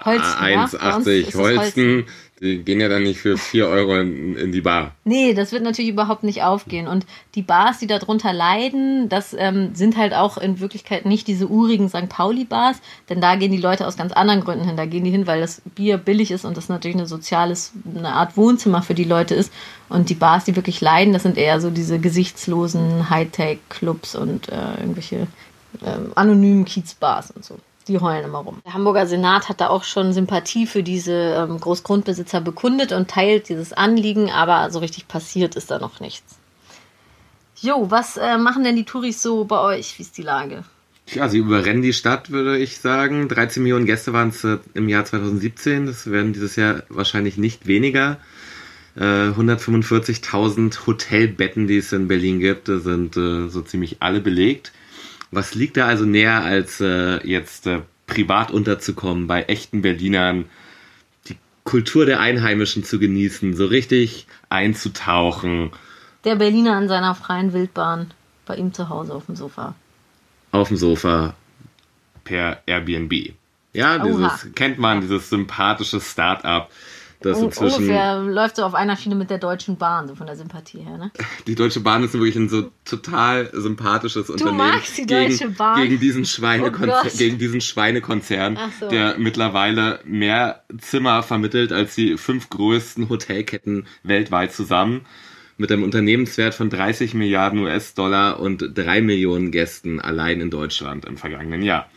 Holsten, 0.05 0.49
ja? 0.49 0.57
Bei 0.57 0.63
uns 0.63 0.75
1,80 1.07 1.11
ist 1.21 1.29
es 1.29 1.35
Holsten, 1.35 2.05
die 2.41 2.59
gehen 2.59 2.81
ja 2.81 2.89
dann 2.89 3.03
nicht 3.03 3.19
für 3.19 3.39
4 3.39 3.67
Euro 3.67 3.97
in, 3.97 4.37
in 4.37 4.53
die 4.53 4.61
Bar. 4.61 4.93
Nee, 5.05 5.33
das 5.33 5.53
wird 5.53 5.63
natürlich 5.63 5.91
überhaupt 5.91 6.23
nicht 6.23 6.43
aufgehen. 6.43 6.87
Und 6.87 7.07
die 7.35 7.41
Bars, 7.41 7.79
die 7.79 7.87
darunter 7.87 8.35
leiden, 8.35 9.09
das 9.09 9.35
ähm, 9.39 9.75
sind 9.75 9.97
halt 9.97 10.13
auch 10.13 10.37
in 10.37 10.61
Wirklichkeit 10.61 11.07
nicht 11.07 11.29
diese 11.29 11.47
urigen 11.49 11.89
St. 11.89 12.11
Pauli-Bars, 12.11 12.83
denn 13.09 13.23
da 13.23 13.37
gehen 13.37 13.53
die 13.53 13.59
Leute 13.59 13.87
aus 13.87 13.97
ganz 13.97 14.13
anderen 14.13 14.43
Gründen 14.43 14.67
hin. 14.67 14.77
Da 14.77 14.85
gehen 14.85 15.05
die 15.05 15.11
hin, 15.11 15.27
weil 15.27 15.41
das 15.41 15.63
Bier 15.75 15.97
billig 15.97 16.31
ist 16.31 16.45
und 16.45 16.59
das 16.59 16.69
natürlich 16.69 16.97
eine 16.97 17.07
soziales, 17.07 17.73
eine 17.97 18.13
Art 18.13 18.37
Wohnzimmer 18.37 18.83
für 18.83 18.95
die 18.95 19.05
Leute 19.05 19.35
ist. 19.35 19.51
Und 19.89 20.11
die 20.11 20.15
Bars, 20.15 20.45
die 20.45 20.57
wirklich 20.57 20.83
leiden, 20.83 21.15
das 21.15 21.23
sind 21.23 21.39
eher 21.39 21.61
so 21.61 21.71
diese 21.71 21.99
gesichtslosen 21.99 23.09
Hightech-Clubs 23.09 24.15
und 24.15 24.51
äh, 24.51 24.81
irgendwelche 24.81 25.27
ähm, 25.85 26.13
anonymen 26.15 26.67
Kiezbars 26.67 27.31
und 27.31 27.47
so. 27.47 27.57
Die 27.89 28.01
heulen 28.01 28.25
immer 28.25 28.39
rum. 28.39 28.61
Der 28.65 28.75
Hamburger 28.75 29.07
Senat 29.07 29.49
hat 29.49 29.61
da 29.61 29.69
auch 29.69 29.85
schon 29.85 30.13
Sympathie 30.13 30.67
für 30.67 30.83
diese 30.83 31.13
ähm, 31.13 31.61
Großgrundbesitzer 31.61 32.41
bekundet 32.41 32.93
und 32.93 33.09
teilt 33.09 33.49
dieses 33.49 33.73
Anliegen, 33.73 34.31
aber 34.31 34.71
so 34.71 34.81
richtig 34.81 35.07
passiert 35.07 35.55
ist 35.55 35.71
da 35.71 35.79
noch 35.79 36.01
nichts. 36.01 36.37
Jo, 37.61 37.91
was 37.91 38.17
äh, 38.17 38.39
machen 38.39 38.65
denn 38.65 38.77
die 38.77 38.85
Touris 38.85 39.23
so 39.23 39.45
bei 39.45 39.61
euch? 39.61 39.99
Wie 39.99 40.03
ist 40.03 40.19
die 40.19 40.23
Lage? 40.23 40.65
Ja, 41.15 41.29
sie 41.29 41.39
überrennen 41.39 41.83
die 41.83 41.93
Stadt, 41.93 42.31
würde 42.31 42.59
ich 42.59 42.79
sagen. 42.79 43.29
13 43.29 43.63
Millionen 43.63 43.87
Gäste 43.87 44.13
waren 44.13 44.31
es 44.31 44.43
äh, 44.43 44.59
im 44.75 44.89
Jahr 44.89 45.05
2017. 45.05 45.87
Das 45.87 46.11
werden 46.11 46.33
dieses 46.33 46.57
Jahr 46.57 46.83
wahrscheinlich 46.89 47.39
nicht 47.39 47.67
weniger. 47.67 48.19
Äh, 48.97 49.31
145.000 49.31 50.87
Hotelbetten, 50.87 51.69
die 51.69 51.79
es 51.79 51.93
in 51.93 52.09
Berlin 52.09 52.41
gibt, 52.41 52.69
äh, 52.69 52.79
sind 52.81 53.17
äh, 53.17 53.49
so 53.49 53.63
ziemlich 53.63 53.99
alle 54.01 54.21
belegt. 54.21 54.73
Was 55.31 55.55
liegt 55.55 55.77
da 55.77 55.87
also 55.87 56.05
näher, 56.05 56.43
als 56.45 56.81
äh, 56.81 57.27
jetzt 57.27 57.67
äh, 57.67 57.81
privat 58.07 58.51
unterzukommen, 58.51 59.27
bei 59.27 59.43
echten 59.45 59.83
Berlinern 59.83 60.45
die 61.29 61.37
Kultur 61.65 62.07
der 62.07 62.21
Einheimischen 62.21 62.85
zu 62.85 62.99
genießen, 62.99 63.55
so 63.55 63.67
richtig 63.67 64.27
einzutauchen, 64.49 65.71
Der 66.25 66.37
Berliner 66.37 66.77
an 66.77 66.89
seiner 66.89 67.15
freien 67.15 67.53
Wildbahn 67.53 68.13
bei 68.47 68.57
ihm 68.57 68.73
zu 68.73 68.89
Hause 68.89 69.15
auf 69.15 69.27
dem 69.27 69.37
Sofa. 69.37 69.75
auf 70.53 70.69
dem 70.69 70.77
Sofa 70.77 71.35
per 72.25 72.63
Airbnb. 72.67 73.35
Ja, 73.73 74.03
Oha. 74.03 74.07
dieses 74.07 74.55
kennt 74.55 74.79
man, 74.79 75.01
dieses 75.03 75.29
sympathische 75.29 76.01
Start-up, 76.01 76.71
das 77.21 77.39
Un 77.39 77.47
inzwischen 77.47 77.77
ungefähr 77.77 78.19
läuft 78.23 78.57
so 78.57 78.65
auf 78.65 78.75
einer 78.75 78.97
Schiene 78.97 79.15
mit 79.15 79.31
der 79.31 79.39
Deutschen 79.39 79.77
Bahn, 79.77 80.09
so 80.09 80.15
von 80.15 80.27
der 80.27 80.37
Sympathie 80.37 80.81
her, 80.81 80.99
ne? 80.99 81.11
die 81.47 81.55
Deutsche 81.55 81.81
Bahn 81.81 82.05
ist 82.05 82.15
wirklich 82.15 82.37
ein 82.37 82.49
so 82.49 82.71
total 82.85 83.51
sympathisches 83.53 84.31
Unternehmen 84.31 84.59
magst 84.59 84.99
die 84.99 85.07
Deutsche 85.07 85.39
gegen, 85.39 85.55
Bahn? 85.55 85.83
gegen 85.83 86.01
diesen 86.01 86.23
Oh 86.23 86.27
Schweinekonzern, 86.27 87.03
Gott. 87.03 87.13
gegen 87.19 87.39
diesen 87.39 87.61
Schweinekonzern, 87.61 88.59
so. 88.81 88.89
der 88.89 89.19
mittlerweile 89.19 90.01
mehr 90.05 90.63
Zimmer 90.79 91.23
vermittelt 91.23 91.73
als 91.73 91.95
die 91.95 92.17
fünf 92.17 92.51
größten 92.51 93.09
Hotelketten 93.09 93.87
weltweit 94.03 94.53
zusammen. 94.53 95.07
Mit 95.59 95.73
einem 95.73 95.85
Unternehmenswert 95.85 96.55
von 96.55 96.69
30 96.69 97.15
Milliarden 97.15 97.61
US-Dollar 97.61 98.41
und 98.41 98.73
drei 98.75 99.01
Millionen 99.01 99.51
Gästen 99.51 100.01
allein 100.01 100.43
in 100.43 100.51
Deutschland 100.51 101.07
im 101.07 101.17
vergangenen 101.17 101.63
Jahr. 101.63 101.89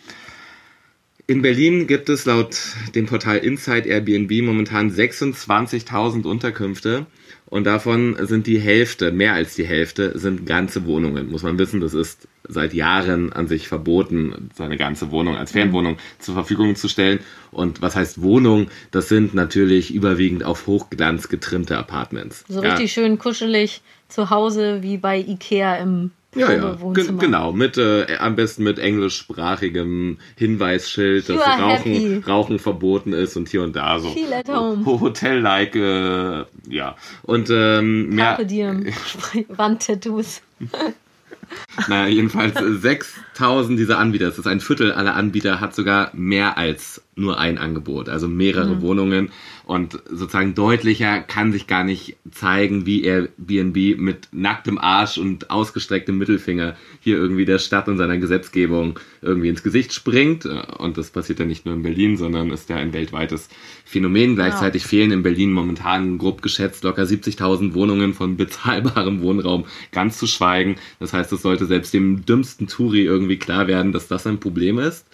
In 1.29 1.43
Berlin 1.43 1.85
gibt 1.85 2.09
es 2.09 2.25
laut 2.25 2.57
dem 2.95 3.05
Portal 3.05 3.37
Inside 3.37 3.87
Airbnb 3.87 4.41
momentan 4.41 4.89
26.000 4.89 6.25
Unterkünfte 6.25 7.05
und 7.45 7.65
davon 7.65 8.17
sind 8.21 8.47
die 8.47 8.59
Hälfte, 8.59 9.11
mehr 9.11 9.33
als 9.33 9.53
die 9.53 9.63
Hälfte, 9.63 10.17
sind 10.17 10.47
ganze 10.47 10.87
Wohnungen. 10.87 11.29
Muss 11.29 11.43
man 11.43 11.59
wissen, 11.59 11.81
das 11.81 11.93
ist 11.93 12.27
seit 12.47 12.73
Jahren 12.73 13.31
an 13.31 13.47
sich 13.47 13.67
verboten, 13.67 14.49
seine 14.55 14.75
ganze 14.75 15.11
Wohnung 15.11 15.35
als 15.35 15.51
Fernwohnung 15.51 15.97
zur 16.17 16.33
Verfügung 16.33 16.75
zu 16.75 16.87
stellen. 16.87 17.19
Und 17.51 17.83
was 17.83 17.95
heißt 17.95 18.23
Wohnung? 18.23 18.71
Das 18.89 19.07
sind 19.07 19.35
natürlich 19.35 19.93
überwiegend 19.93 20.43
auf 20.43 20.65
Hochglanz 20.65 21.29
getrimmte 21.29 21.77
Apartments. 21.77 22.43
So 22.47 22.63
Ja. 22.63 22.71
richtig 22.71 22.91
schön 22.91 23.19
kuschelig 23.19 23.81
zu 24.07 24.31
Hause 24.31 24.81
wie 24.81 24.97
bei 24.97 25.19
Ikea 25.19 25.75
im 25.75 26.09
Ja, 26.35 26.51
ja, 26.51 26.59
Probewohnzimmer. 26.59 27.19
genau. 27.21 27.51
Mit, 27.51 27.77
äh, 27.77 28.17
am 28.19 28.35
besten 28.35 28.63
mit 28.63 28.77
englischsprachigem 28.77 30.19
Hinweisschild, 30.35 31.27
dass 31.27 31.35
You 31.37 31.41
Rauchen, 31.41 31.91
happy. 31.93 32.23
Rauchen 32.27 32.59
verboten 32.59 33.13
ist 33.13 33.35
und 33.35 33.49
hier 33.49 33.63
und 33.63 33.75
da 33.75 33.99
so. 33.99 34.09
Feel 34.11 34.31
at 34.33 34.47
home. 34.47 34.85
Ho- 34.85 34.99
Hotel-like, 34.99 35.75
äh, 35.75 36.45
ja. 36.69 36.95
Und 37.23 37.49
ähm, 37.51 38.09
mehr, 38.09 38.25
Carpe 38.25 38.45
diem. 38.45 38.85
Wandtattoos. 39.47 40.41
naja, 41.87 42.07
jedenfalls 42.07 42.55
äh, 42.61 42.73
6000 42.75 43.79
dieser 43.79 43.97
Anbieter, 43.97 44.25
das 44.27 44.37
ist 44.37 44.45
ein 44.47 44.59
Viertel 44.59 44.91
aller 44.91 45.15
Anbieter, 45.15 45.59
hat 45.59 45.73
sogar 45.73 46.11
mehr 46.13 46.57
als 46.57 47.01
nur 47.19 47.37
ein 47.39 47.57
Angebot, 47.57 48.09
also 48.09 48.27
mehrere 48.27 48.75
Mhm. 48.75 48.81
Wohnungen. 48.81 49.29
Und 49.65 49.99
sozusagen 50.09 50.55
deutlicher 50.55 51.19
kann 51.21 51.51
sich 51.51 51.67
gar 51.67 51.83
nicht 51.83 52.17
zeigen, 52.31 52.87
wie 52.87 53.03
Airbnb 53.03 53.99
mit 53.99 54.29
nacktem 54.31 54.79
Arsch 54.79 55.19
und 55.19 55.51
ausgestrecktem 55.51 56.17
Mittelfinger 56.17 56.75
hier 57.01 57.17
irgendwie 57.17 57.45
der 57.45 57.59
Stadt 57.59 57.87
und 57.87 57.97
seiner 57.97 58.17
Gesetzgebung 58.17 58.99
irgendwie 59.21 59.49
ins 59.49 59.61
Gesicht 59.61 59.93
springt. 59.93 60.45
Und 60.45 60.97
das 60.97 61.11
passiert 61.11 61.39
ja 61.39 61.45
nicht 61.45 61.65
nur 61.65 61.75
in 61.75 61.83
Berlin, 61.83 62.17
sondern 62.17 62.49
ist 62.49 62.69
ja 62.69 62.77
ein 62.77 62.93
weltweites 62.93 63.49
Phänomen. 63.85 64.35
Gleichzeitig 64.35 64.83
fehlen 64.83 65.11
in 65.11 65.21
Berlin 65.21 65.51
momentan 65.51 66.17
grob 66.17 66.41
geschätzt 66.41 66.83
locker 66.83 67.03
70.000 67.03 67.75
Wohnungen 67.75 68.15
von 68.15 68.37
bezahlbarem 68.37 69.21
Wohnraum, 69.21 69.65
ganz 69.91 70.17
zu 70.17 70.25
schweigen. 70.25 70.77
Das 70.99 71.13
heißt, 71.13 71.31
es 71.31 71.43
sollte 71.43 71.65
selbst 71.67 71.93
dem 71.93 72.25
dümmsten 72.25 72.65
Touri 72.67 73.03
irgendwie 73.03 73.37
klar 73.37 73.67
werden, 73.67 73.91
dass 73.91 74.07
das 74.07 74.25
ein 74.25 74.39
Problem 74.39 74.79
ist. 74.79 75.05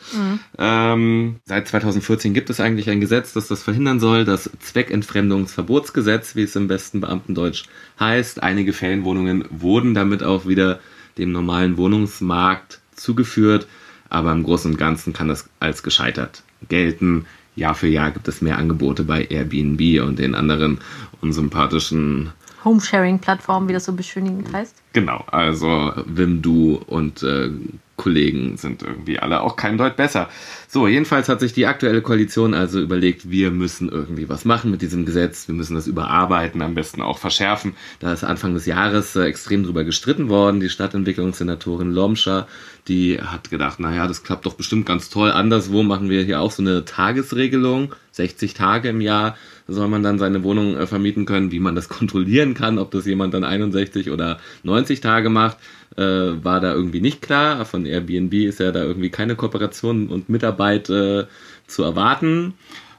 Ähm, 0.58 1.36
seit 1.44 1.68
2014 2.02 2.34
gibt 2.34 2.50
es 2.50 2.60
eigentlich 2.60 2.90
ein 2.90 3.00
Gesetz, 3.00 3.34
das 3.34 3.48
das 3.48 3.64
verhindern 3.64 4.00
soll, 4.00 4.26
das 4.26 4.50
Zweckentfremdungsverbotsgesetz, 4.60 6.36
wie 6.36 6.44
es 6.44 6.56
im 6.56 6.68
besten 6.68 7.02
Beamtendeutsch 7.02 7.66
heißt. 8.00 8.44
Einige 8.44 8.74
Ferienwohnungen 8.74 9.46
wurden 9.50 9.94
damit 9.94 10.24
auch 10.24 10.46
wieder 10.46 10.80
dem 11.18 11.32
normalen 11.32 11.78
Wohnungsmarkt 11.78 12.82
zugeführt, 12.96 13.68
aber 14.10 14.32
im 14.34 14.44
Großen 14.44 14.72
und 14.72 14.78
Ganzen 14.78 15.14
kann 15.14 15.28
das 15.28 15.50
als 15.60 15.84
gescheitert 15.84 16.44
gelten. 16.68 17.26
Jahr 17.56 17.76
für 17.76 17.88
Jahr 17.88 18.12
gibt 18.12 18.28
es 18.28 18.42
mehr 18.42 18.58
Angebote 18.58 19.04
bei 19.04 19.24
Airbnb 19.26 20.02
und 20.06 20.20
den 20.20 20.36
anderen 20.36 20.80
unsympathischen 21.22 22.32
Homesharing-Plattform, 22.66 23.70
wie 23.70 23.74
das 23.74 23.86
so 23.86 23.94
beschönigend 23.94 24.52
heißt. 24.52 24.76
Genau, 24.92 25.24
also 25.28 25.94
Wim 26.06 26.42
Du 26.42 26.76
und 26.88 27.24
äh, 27.24 27.52
Kollegen 27.96 28.58
sind 28.58 28.84
irgendwie 28.84 29.20
alle 29.20 29.42
auch 29.42 29.56
kein 29.56 29.78
Deut 29.78 29.96
besser. 29.96 30.30
So, 30.68 30.88
jedenfalls 30.88 31.30
hat 31.30 31.40
sich 31.40 31.54
die 31.54 31.66
aktuelle 31.66 32.02
Koalition 32.02 32.54
also 32.54 32.82
überlegt, 32.82 33.30
wir 33.30 33.52
müssen 33.52 33.90
irgendwie 33.90 34.28
was 34.28 34.44
machen 34.44 34.72
mit 34.72 34.82
diesem 34.82 35.06
Gesetz, 35.06 35.48
wir 35.48 35.56
müssen 35.56 35.76
das 35.76 35.88
überarbeiten, 35.88 36.62
am 36.62 36.76
besten 36.76 37.02
auch 37.02 37.18
verschärfen. 37.18 37.76
Da 38.00 38.12
ist 38.12 38.24
Anfang 38.24 38.54
des 38.54 38.66
Jahres 38.66 39.16
äh, 39.16 39.24
extrem 39.24 39.64
drüber 39.64 39.84
gestritten 39.84 40.28
worden. 40.28 40.60
Die 40.60 40.70
Stadtentwicklungssenatorin 40.70 41.92
Lomscher, 41.92 42.48
die 42.88 43.20
hat 43.20 43.50
gedacht, 43.50 43.80
naja, 43.80 44.08
das 44.08 44.24
klappt 44.24 44.46
doch 44.46 44.56
bestimmt 44.56 44.86
ganz 44.86 45.10
toll. 45.10 45.32
Anderswo 45.32 45.84
machen 45.84 46.10
wir 46.10 46.24
hier 46.24 46.42
auch 46.42 46.52
so 46.52 46.62
eine 46.62 46.84
Tagesregelung, 46.84 47.96
60 48.12 48.54
Tage 48.54 48.90
im 48.90 49.02
Jahr 49.02 49.36
soll 49.68 49.88
man 49.88 50.04
dann 50.04 50.20
seine 50.20 50.44
Wohnung 50.44 50.78
äh, 50.78 50.88
vermieten 50.88 51.26
können, 51.26 51.52
wie 51.52 51.60
man 51.60 51.76
das 51.76 51.90
kontrollieren 51.90 52.54
kann, 52.54 52.78
ob 52.78 52.92
das 52.92 53.06
jemand 53.06 53.34
dann 53.34 53.44
61 53.44 54.12
oder 54.12 54.40
90 54.64 55.02
Tage 55.02 55.30
macht, 55.30 55.58
äh, 55.98 56.02
war 56.02 56.60
da 56.60 56.74
irgendwie 56.74 57.02
nicht 57.02 57.22
klar. 57.22 57.66
Von 57.66 57.85
Airbnb 57.86 58.34
ist 58.34 58.60
ja 58.60 58.72
da 58.72 58.84
irgendwie 58.84 59.10
keine 59.10 59.36
Kooperation 59.36 60.08
und 60.08 60.30
Mitarbeit 60.30 60.90
äh, 60.90 61.26
zu 61.68 61.84
erwarten. 61.84 62.54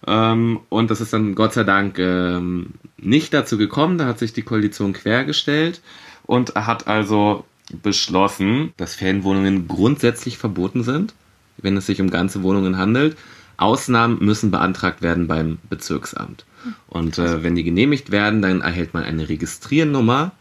Ähm, 0.06 0.60
und 0.68 0.90
das 0.90 1.00
ist 1.00 1.12
dann 1.12 1.34
Gott 1.34 1.52
sei 1.52 1.64
Dank 1.64 1.98
ähm, 1.98 2.70
nicht 2.96 3.32
dazu 3.34 3.58
gekommen. 3.58 3.98
Da 3.98 4.06
hat 4.06 4.18
sich 4.18 4.32
die 4.32 4.42
Koalition 4.42 4.92
quergestellt 4.92 5.80
und 6.24 6.54
hat 6.54 6.86
also 6.86 7.44
beschlossen, 7.82 8.72
dass 8.76 8.94
Ferienwohnungen 8.94 9.68
grundsätzlich 9.68 10.38
verboten 10.38 10.82
sind, 10.84 11.14
wenn 11.58 11.76
es 11.76 11.86
sich 11.86 12.00
um 12.00 12.10
ganze 12.10 12.42
Wohnungen 12.42 12.78
handelt. 12.78 13.16
Ausnahmen 13.56 14.18
müssen 14.20 14.50
beantragt 14.50 15.02
werden 15.02 15.26
beim 15.26 15.58
Bezirksamt. 15.68 16.44
Und 16.88 17.18
äh, 17.18 17.42
wenn 17.42 17.54
die 17.54 17.64
genehmigt 17.64 18.10
werden, 18.10 18.42
dann 18.42 18.60
erhält 18.60 18.92
man 18.92 19.04
eine 19.04 19.28
Registriernummer 19.28 20.32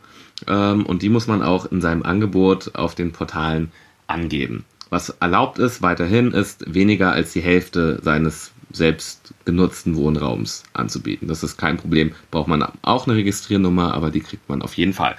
ähm, 0.48 0.86
und 0.86 1.02
die 1.02 1.10
muss 1.10 1.28
man 1.28 1.42
auch 1.42 1.66
in 1.66 1.82
seinem 1.82 2.04
Angebot 2.04 2.76
auf 2.76 2.96
den 2.96 3.12
Portalen 3.12 3.72
angeben. 4.08 4.66
Was 4.90 5.10
erlaubt 5.10 5.60
ist, 5.60 5.82
weiterhin 5.82 6.32
ist 6.32 6.74
weniger 6.74 7.12
als 7.12 7.34
die 7.34 7.42
Hälfte 7.42 8.00
seines 8.04 8.52
selbst 8.72 9.34
genutzten 9.46 9.96
Wohnraums 9.96 10.64
anzubieten. 10.74 11.28
Das 11.28 11.44
ist 11.44 11.58
kein 11.58 11.78
Problem. 11.78 12.14
Braucht 12.32 12.48
man 12.48 12.64
auch 12.82 13.08
eine 13.08 13.16
Registriernummer, 13.16 13.94
aber 13.94 14.12
die 14.12 14.20
kriegt 14.20 14.48
man 14.50 14.62
auf 14.62 14.76
jeden 14.76 14.94
Fall. 14.94 15.16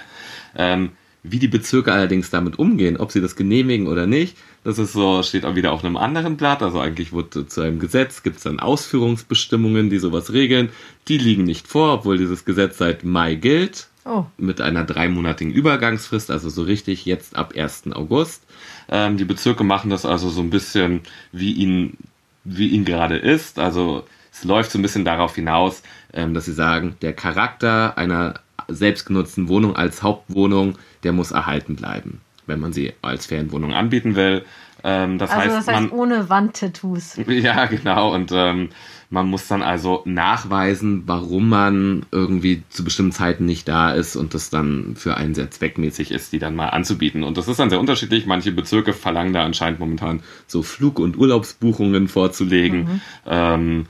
Ähm, 0.55 0.91
wie 1.23 1.39
die 1.39 1.47
Bezirke 1.47 1.91
allerdings 1.91 2.29
damit 2.29 2.59
umgehen, 2.59 2.97
ob 2.97 3.11
sie 3.11 3.21
das 3.21 3.35
genehmigen 3.35 3.87
oder 3.87 4.07
nicht, 4.07 4.37
das 4.63 4.79
ist 4.79 4.93
so, 4.93 5.23
steht 5.23 5.45
auch 5.45 5.55
wieder 5.55 5.71
auf 5.71 5.83
einem 5.83 5.97
anderen 5.97 6.37
Blatt. 6.37 6.61
Also 6.61 6.79
eigentlich 6.79 7.11
wurde 7.11 7.47
zu 7.47 7.61
einem 7.61 7.79
Gesetz, 7.79 8.23
gibt 8.23 8.37
es 8.37 8.43
dann 8.43 8.59
Ausführungsbestimmungen, 8.59 9.89
die 9.89 9.97
sowas 9.97 10.33
regeln. 10.33 10.69
Die 11.07 11.17
liegen 11.17 11.43
nicht 11.43 11.67
vor, 11.67 11.93
obwohl 11.93 12.17
dieses 12.17 12.45
Gesetz 12.45 12.77
seit 12.77 13.03
Mai 13.03 13.35
gilt. 13.35 13.87
Oh. 14.07 14.25
Mit 14.37 14.61
einer 14.61 14.85
dreimonatigen 14.85 15.53
Übergangsfrist, 15.53 16.31
also 16.31 16.49
so 16.49 16.63
richtig 16.63 17.05
jetzt 17.05 17.35
ab 17.35 17.53
1. 17.57 17.91
August. 17.91 18.43
Ähm, 18.89 19.17
die 19.17 19.25
Bezirke 19.25 19.65
machen 19.65 19.89
das 19.89 20.05
also 20.05 20.29
so 20.29 20.41
ein 20.41 20.49
bisschen, 20.49 21.01
wie 21.33 21.51
ihnen, 21.51 21.97
wie 22.45 22.69
ihnen 22.69 22.85
gerade 22.85 23.17
ist. 23.17 23.59
Also 23.59 24.05
es 24.31 24.45
läuft 24.45 24.71
so 24.71 24.79
ein 24.79 24.81
bisschen 24.81 25.03
darauf 25.03 25.35
hinaus, 25.35 25.83
ähm, 26.13 26.33
dass 26.33 26.45
sie 26.45 26.53
sagen, 26.53 26.95
der 27.01 27.11
Charakter 27.11 27.97
einer 27.97 28.35
selbstgenutzten 28.69 29.49
Wohnung 29.49 29.75
als 29.75 30.03
Hauptwohnung, 30.03 30.77
der 31.03 31.11
muss 31.11 31.31
erhalten 31.31 31.75
bleiben, 31.75 32.21
wenn 32.45 32.59
man 32.59 32.71
sie 32.71 32.93
als 33.01 33.25
Ferienwohnung 33.25 33.73
anbieten 33.73 34.15
will. 34.15 34.45
Ähm, 34.83 35.17
das 35.17 35.31
also 35.31 35.41
heißt, 35.41 35.55
das 35.55 35.67
heißt 35.67 35.81
man, 35.81 35.91
ohne 35.91 36.29
Wandtattoos. 36.29 37.17
Ja, 37.27 37.65
genau. 37.65 38.13
Und 38.13 38.31
ähm, 38.33 38.69
man 39.09 39.27
muss 39.27 39.47
dann 39.47 39.61
also 39.61 40.01
nachweisen, 40.05 41.03
warum 41.05 41.47
man 41.49 42.05
irgendwie 42.11 42.63
zu 42.69 42.83
bestimmten 42.83 43.13
Zeiten 43.13 43.45
nicht 43.45 43.67
da 43.67 43.91
ist 43.91 44.15
und 44.15 44.33
das 44.33 44.49
dann 44.49 44.95
für 44.95 45.15
einen 45.15 45.33
sehr 45.33 45.49
zweckmäßig 45.49 46.11
ist, 46.11 46.33
die 46.33 46.39
dann 46.39 46.55
mal 46.55 46.69
anzubieten. 46.69 47.23
Und 47.23 47.37
das 47.37 47.47
ist 47.47 47.59
dann 47.59 47.69
sehr 47.69 47.79
unterschiedlich. 47.79 48.25
Manche 48.25 48.51
Bezirke 48.51 48.93
verlangen 48.93 49.33
da 49.33 49.45
anscheinend 49.45 49.79
momentan 49.79 50.21
so 50.45 50.61
Flug- 50.61 50.99
und 50.99 51.17
Urlaubsbuchungen 51.17 52.09
vorzulegen. 52.09 52.79
Mhm. 52.79 53.01
Ähm, 53.25 53.85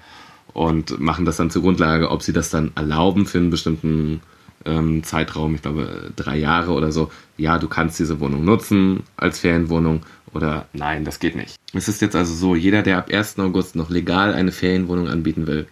und 0.54 1.00
machen 1.00 1.26
das 1.26 1.38
dann 1.38 1.52
zur 1.52 1.62
Grundlage, 1.62 2.10
ob 2.10 2.24
sie 2.24 2.34
das 2.34 2.50
dann 2.50 2.72
erlauben 2.74 3.28
für 3.28 3.38
einen 3.38 3.52
bestimmten 3.52 4.22
ähm, 4.68 5.04
Zeitraum, 5.04 5.56
ich 5.56 5.62
glaube 5.62 6.12
drei 6.16 6.38
Jahre 6.38 6.74
oder 6.74 6.92
so, 6.92 7.12
ja, 7.38 7.58
du 7.58 7.68
kannst 7.68 8.00
diese 8.00 8.20
Wohnung 8.20 8.46
nutzen 8.46 9.04
als 9.16 9.40
Ferienwohnung 9.40 10.06
oder 10.34 10.68
nein, 10.74 11.06
das 11.06 11.20
geht 11.20 11.36
nicht. 11.36 11.56
Es 11.74 11.88
ist 11.88 12.02
jetzt 12.02 12.16
also 12.16 12.34
so, 12.34 12.56
jeder, 12.56 12.84
der 12.84 12.98
ab 12.98 13.10
1. 13.12 13.40
August 13.40 13.76
noch 13.76 13.90
legal 13.90 14.34
eine 14.34 14.52
Ferienwohnung 14.52 15.08
anbieten 15.08 15.48
will, 15.48 15.68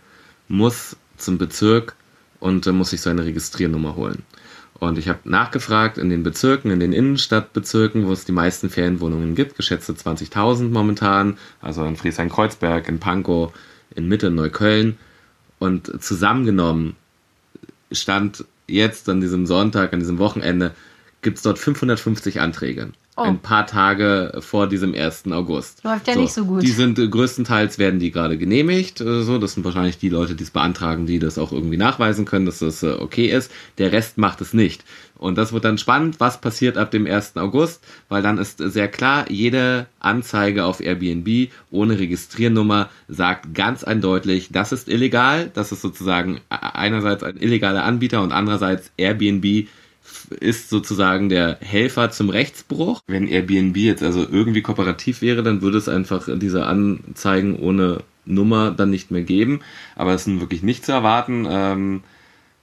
muss 0.48 0.96
zum 1.18 1.38
Bezirk 1.38 1.96
und 2.40 2.66
äh, 2.66 2.72
muss 2.72 2.90
sich 2.90 3.02
so 3.02 3.10
eine 3.10 3.26
Registriernummer 3.26 3.96
holen. 3.96 4.24
Und 4.78 4.98
ich 4.98 5.08
habe 5.08 5.20
nachgefragt 5.24 5.98
in 5.98 6.10
den 6.10 6.24
Bezirken, 6.24 6.70
in 6.70 6.82
den 6.82 6.92
Innenstadtbezirken, 6.92 8.08
wo 8.08 8.12
es 8.12 8.26
die 8.26 8.34
meisten 8.34 8.70
Ferienwohnungen 8.70 9.34
gibt, 9.34 9.56
geschätzte 9.56 9.94
20.000 9.94 10.70
momentan, 10.70 11.38
also 11.62 11.86
in 11.86 11.96
Friedrichshain-Kreuzberg, 11.96 12.90
in 12.90 13.00
Pankow, 13.00 13.54
in 13.96 14.08
Mitte, 14.08 14.32
Neukölln. 14.32 14.98
Und 15.60 16.04
zusammengenommen 16.04 16.98
stand 17.92 18.44
jetzt 18.68 19.10
an 19.10 19.22
diesem 19.22 19.46
Sonntag, 19.46 19.94
an 19.94 20.00
diesem 20.00 20.20
Wochenende, 20.20 20.74
gibt 21.22 21.38
es 21.38 21.44
dort 21.44 21.60
550 21.60 22.40
Anträge. 22.40 22.92
Oh. 23.18 23.22
Ein 23.22 23.40
paar 23.40 23.66
Tage 23.66 24.34
vor 24.42 24.68
diesem 24.68 24.94
1. 24.94 25.32
August. 25.32 25.86
Läuft 25.86 26.06
ja 26.10 26.16
so, 26.16 26.20
nicht 26.20 26.34
so 26.34 26.44
gut. 26.44 26.64
Die 26.64 26.72
sind 26.72 27.00
äh, 27.00 27.08
größtenteils 27.08 27.80
werden 27.80 27.98
die 27.98 28.12
gerade 28.12 28.38
genehmigt. 28.38 29.00
Äh, 29.00 29.22
so, 29.22 29.38
das 29.38 29.54
sind 29.54 29.64
wahrscheinlich 29.64 29.98
die 29.98 30.10
Leute, 30.10 30.36
die 30.36 30.44
es 30.44 30.52
beantragen, 30.52 31.06
die 31.06 31.20
das 31.20 31.38
auch 31.38 31.54
irgendwie 31.54 31.78
nachweisen 31.78 32.26
können, 32.26 32.46
dass 32.46 32.60
das 32.60 32.84
äh, 32.84 32.90
okay 32.90 33.28
ist. 33.28 33.54
Der 33.78 33.94
Rest 33.94 34.18
macht 34.18 34.42
es 34.42 34.54
nicht. 34.54 34.84
Und 35.18 35.38
das 35.38 35.54
wird 35.54 35.64
dann 35.64 35.78
spannend, 35.78 36.20
was 36.20 36.42
passiert 36.42 36.78
ab 36.78 36.92
dem 36.92 37.08
1. 37.08 37.38
August, 37.38 37.82
weil 38.10 38.22
dann 38.22 38.38
ist 38.38 38.58
sehr 38.58 38.90
klar, 38.90 39.32
jede 39.32 39.88
Anzeige 40.02 40.66
auf 40.66 40.82
Airbnb 40.82 41.52
ohne 41.72 41.98
Registriernummer 41.98 42.90
sagt 43.08 43.54
ganz 43.54 43.86
eindeutig, 43.86 44.50
das 44.52 44.74
ist 44.74 44.90
illegal. 44.90 45.52
Das 45.54 45.72
ist 45.72 45.82
sozusagen 45.82 46.42
einerseits 46.50 47.24
ein 47.24 47.38
illegaler 47.38 47.86
Anbieter 47.86 48.22
und 48.22 48.34
andererseits 48.34 48.92
Airbnb 48.98 49.68
ist 50.40 50.70
sozusagen 50.70 51.30
der 51.30 51.58
Helfer 51.62 52.12
zum 52.12 52.30
Rechtsbruch. 52.30 53.02
Wenn 53.08 53.28
Airbnb 53.28 53.78
jetzt 53.78 54.04
also 54.04 54.22
irgendwie 54.22 54.62
kooperativ 54.62 55.22
wäre, 55.22 55.44
dann 55.44 55.62
würde 55.62 55.78
es 55.78 55.90
einfach 55.90 56.28
diese 56.38 56.66
Anzeigen 56.66 57.58
ohne 57.58 58.00
Nummer 58.26 58.72
dann 58.72 58.90
nicht 58.90 59.12
mehr 59.12 59.24
geben. 59.24 59.62
Aber 59.96 60.14
es 60.14 60.22
ist 60.22 60.28
nun 60.28 60.42
wirklich 60.42 60.64
nicht 60.64 60.86
zu 60.86 60.92
erwarten, 60.92 61.48
ähm, 61.50 62.04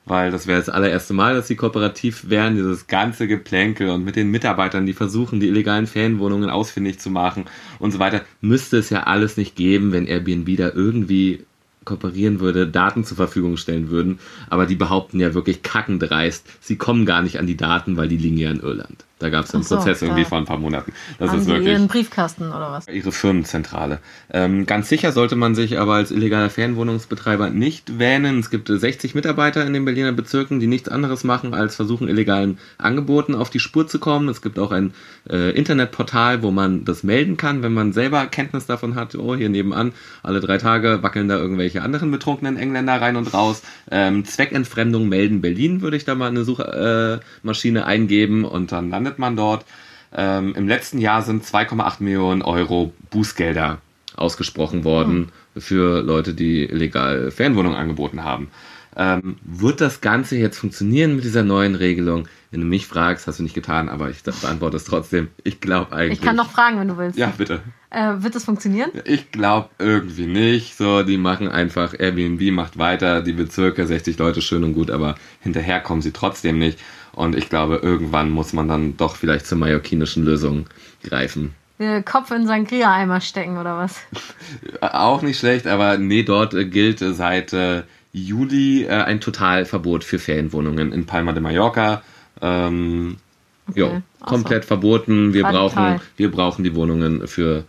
weil 0.04 0.32
das 0.32 0.46
wäre 0.46 0.58
das 0.58 0.68
allererste 0.68 1.14
Mal, 1.14 1.34
dass 1.34 1.46
sie 1.46 1.56
kooperativ 1.56 2.28
wären. 2.28 2.56
Dieses 2.56 2.88
ganze 2.88 3.28
Geplänkel 3.28 3.88
und 3.90 4.04
mit 4.04 4.16
den 4.16 4.30
Mitarbeitern, 4.30 4.86
die 4.86 4.94
versuchen, 4.94 5.38
die 5.38 5.48
illegalen 5.48 5.86
Ferienwohnungen 5.86 6.50
ausfindig 6.50 6.98
zu 6.98 7.10
machen 7.10 7.44
und 7.78 7.92
so 7.92 7.98
weiter, 7.98 8.22
müsste 8.40 8.78
es 8.78 8.90
ja 8.90 9.04
alles 9.04 9.36
nicht 9.36 9.54
geben, 9.54 9.92
wenn 9.92 10.06
Airbnb 10.06 10.56
da 10.56 10.70
irgendwie 10.70 11.44
kooperieren 11.84 12.40
würde, 12.40 12.66
Daten 12.66 13.04
zur 13.04 13.16
Verfügung 13.16 13.56
stellen 13.56 13.90
würden, 13.90 14.18
aber 14.50 14.66
die 14.66 14.76
behaupten 14.76 15.20
ja 15.20 15.34
wirklich 15.34 15.62
kackendreist, 15.62 16.46
sie 16.60 16.76
kommen 16.76 17.06
gar 17.06 17.22
nicht 17.22 17.38
an 17.38 17.46
die 17.46 17.56
Daten, 17.56 17.96
weil 17.96 18.08
die 18.08 18.16
liegen 18.16 18.38
ja 18.38 18.50
in 18.50 18.60
Irland. 18.60 19.04
Da 19.22 19.30
gab 19.30 19.44
es 19.44 19.54
einen 19.54 19.62
so, 19.62 19.76
Prozess 19.76 20.02
irgendwie 20.02 20.24
vor 20.24 20.38
ein 20.38 20.44
paar 20.44 20.58
Monaten. 20.58 20.92
Das 21.18 21.30
Haben 21.30 21.38
ist 21.38 21.46
wirklich 21.46 21.68
ihren 21.68 21.86
Briefkasten 21.86 22.48
oder 22.48 22.72
was? 22.72 22.88
Ihre 22.88 23.12
Firmenzentrale. 23.12 24.00
Ähm, 24.32 24.66
ganz 24.66 24.88
sicher 24.88 25.12
sollte 25.12 25.36
man 25.36 25.54
sich 25.54 25.78
aber 25.78 25.94
als 25.94 26.10
illegaler 26.10 26.50
Fernwohnungsbetreiber 26.50 27.50
nicht 27.50 28.00
wähnen. 28.00 28.40
Es 28.40 28.50
gibt 28.50 28.68
60 28.68 29.14
Mitarbeiter 29.14 29.64
in 29.64 29.72
den 29.72 29.84
Berliner 29.84 30.12
Bezirken, 30.12 30.58
die 30.58 30.66
nichts 30.66 30.88
anderes 30.88 31.22
machen, 31.22 31.54
als 31.54 31.76
versuchen, 31.76 32.08
illegalen 32.08 32.58
Angeboten 32.78 33.36
auf 33.36 33.48
die 33.48 33.60
Spur 33.60 33.86
zu 33.86 34.00
kommen. 34.00 34.28
Es 34.28 34.42
gibt 34.42 34.58
auch 34.58 34.72
ein 34.72 34.92
äh, 35.30 35.50
Internetportal, 35.50 36.42
wo 36.42 36.50
man 36.50 36.84
das 36.84 37.04
melden 37.04 37.36
kann, 37.36 37.62
wenn 37.62 37.72
man 37.72 37.92
selber 37.92 38.26
Kenntnis 38.26 38.66
davon 38.66 38.96
hat. 38.96 39.14
Oh, 39.14 39.36
hier 39.36 39.48
nebenan, 39.48 39.92
alle 40.24 40.40
drei 40.40 40.58
Tage 40.58 41.02
wackeln 41.02 41.28
da 41.28 41.36
irgendwelche 41.36 41.82
anderen 41.82 42.10
betrunkenen 42.10 42.56
Engländer 42.56 43.00
rein 43.00 43.14
und 43.16 43.32
raus. 43.32 43.62
Ähm, 43.90 44.24
Zweckentfremdung 44.24 45.08
melden 45.08 45.40
Berlin 45.40 45.80
würde 45.80 45.96
ich 45.96 46.04
da 46.04 46.16
mal 46.16 46.28
eine 46.28 46.42
Suchmaschine 46.42 47.80
äh, 47.80 47.84
eingeben 47.84 48.44
und 48.44 48.72
dann 48.72 48.90
landet 48.90 49.11
findet 49.12 49.18
man 49.18 49.36
dort. 49.36 49.64
Ähm, 50.14 50.54
Im 50.54 50.68
letzten 50.68 50.98
Jahr 50.98 51.22
sind 51.22 51.44
2,8 51.44 52.02
Millionen 52.02 52.42
Euro 52.42 52.92
Bußgelder 53.10 53.78
ausgesprochen 54.14 54.84
worden 54.84 55.30
mhm. 55.54 55.60
für 55.60 56.02
Leute, 56.02 56.34
die 56.34 56.64
illegal 56.64 57.30
Fernwohnungen 57.30 57.78
angeboten 57.78 58.24
haben. 58.24 58.50
Ähm, 58.94 59.36
wird 59.42 59.80
das 59.80 60.02
Ganze 60.02 60.36
jetzt 60.36 60.58
funktionieren 60.58 61.16
mit 61.16 61.24
dieser 61.24 61.42
neuen 61.42 61.76
Regelung? 61.76 62.28
Wenn 62.50 62.60
du 62.60 62.66
mich 62.66 62.86
fragst, 62.86 63.26
hast 63.26 63.38
du 63.38 63.42
nicht 63.42 63.54
getan, 63.54 63.88
aber 63.88 64.10
ich 64.10 64.22
beantworte 64.22 64.76
es 64.76 64.84
trotzdem. 64.84 65.28
Ich 65.44 65.62
glaube 65.62 65.92
eigentlich. 65.96 66.18
Ich 66.18 66.24
kann 66.24 66.36
noch 66.36 66.50
fragen, 66.50 66.78
wenn 66.78 66.88
du 66.88 66.98
willst. 66.98 67.18
Ja, 67.18 67.32
bitte. 67.38 67.62
Äh, 67.88 68.22
wird 68.22 68.34
das 68.34 68.44
funktionieren? 68.44 68.90
Ich 69.06 69.32
glaube 69.32 69.70
irgendwie 69.78 70.26
nicht. 70.26 70.76
So, 70.76 71.02
die 71.02 71.16
machen 71.16 71.48
einfach, 71.48 71.94
Airbnb 71.98 72.52
macht 72.52 72.76
weiter, 72.76 73.22
die 73.22 73.32
Bezirke, 73.32 73.86
60 73.86 74.18
Leute, 74.18 74.42
schön 74.42 74.64
und 74.64 74.74
gut, 74.74 74.90
aber 74.90 75.14
hinterher 75.40 75.80
kommen 75.80 76.02
sie 76.02 76.12
trotzdem 76.12 76.58
nicht. 76.58 76.78
Und 77.14 77.36
ich 77.36 77.48
glaube, 77.48 77.76
irgendwann 77.76 78.30
muss 78.30 78.52
man 78.52 78.68
dann 78.68 78.96
doch 78.96 79.16
vielleicht 79.16 79.46
zur 79.46 79.58
mallorquinischen 79.58 80.24
Lösung 80.24 80.66
greifen. 81.02 81.54
Kopf 82.04 82.30
in 82.30 82.46
Sangria-Eimer 82.46 83.20
stecken 83.20 83.58
oder 83.58 83.76
was? 83.76 84.00
Auch 84.80 85.22
nicht 85.22 85.38
schlecht, 85.38 85.66
aber 85.66 85.98
nee, 85.98 86.22
dort 86.22 86.54
gilt 86.70 87.00
seit 87.00 87.52
äh, 87.52 87.82
Juli 88.12 88.84
äh, 88.84 88.90
ein 88.90 89.20
Totalverbot 89.20 90.04
für 90.04 90.18
Ferienwohnungen 90.18 90.92
in 90.92 91.06
Palma 91.06 91.32
de 91.32 91.42
Mallorca. 91.42 92.02
Ähm, 92.40 93.16
okay. 93.68 93.80
Jo, 93.80 94.02
komplett 94.20 94.64
so. 94.64 94.68
verboten. 94.68 95.32
Wir 95.32 95.44
brauchen, 95.44 96.00
wir 96.16 96.30
brauchen 96.30 96.62
die 96.62 96.74
Wohnungen 96.74 97.26
für 97.26 97.64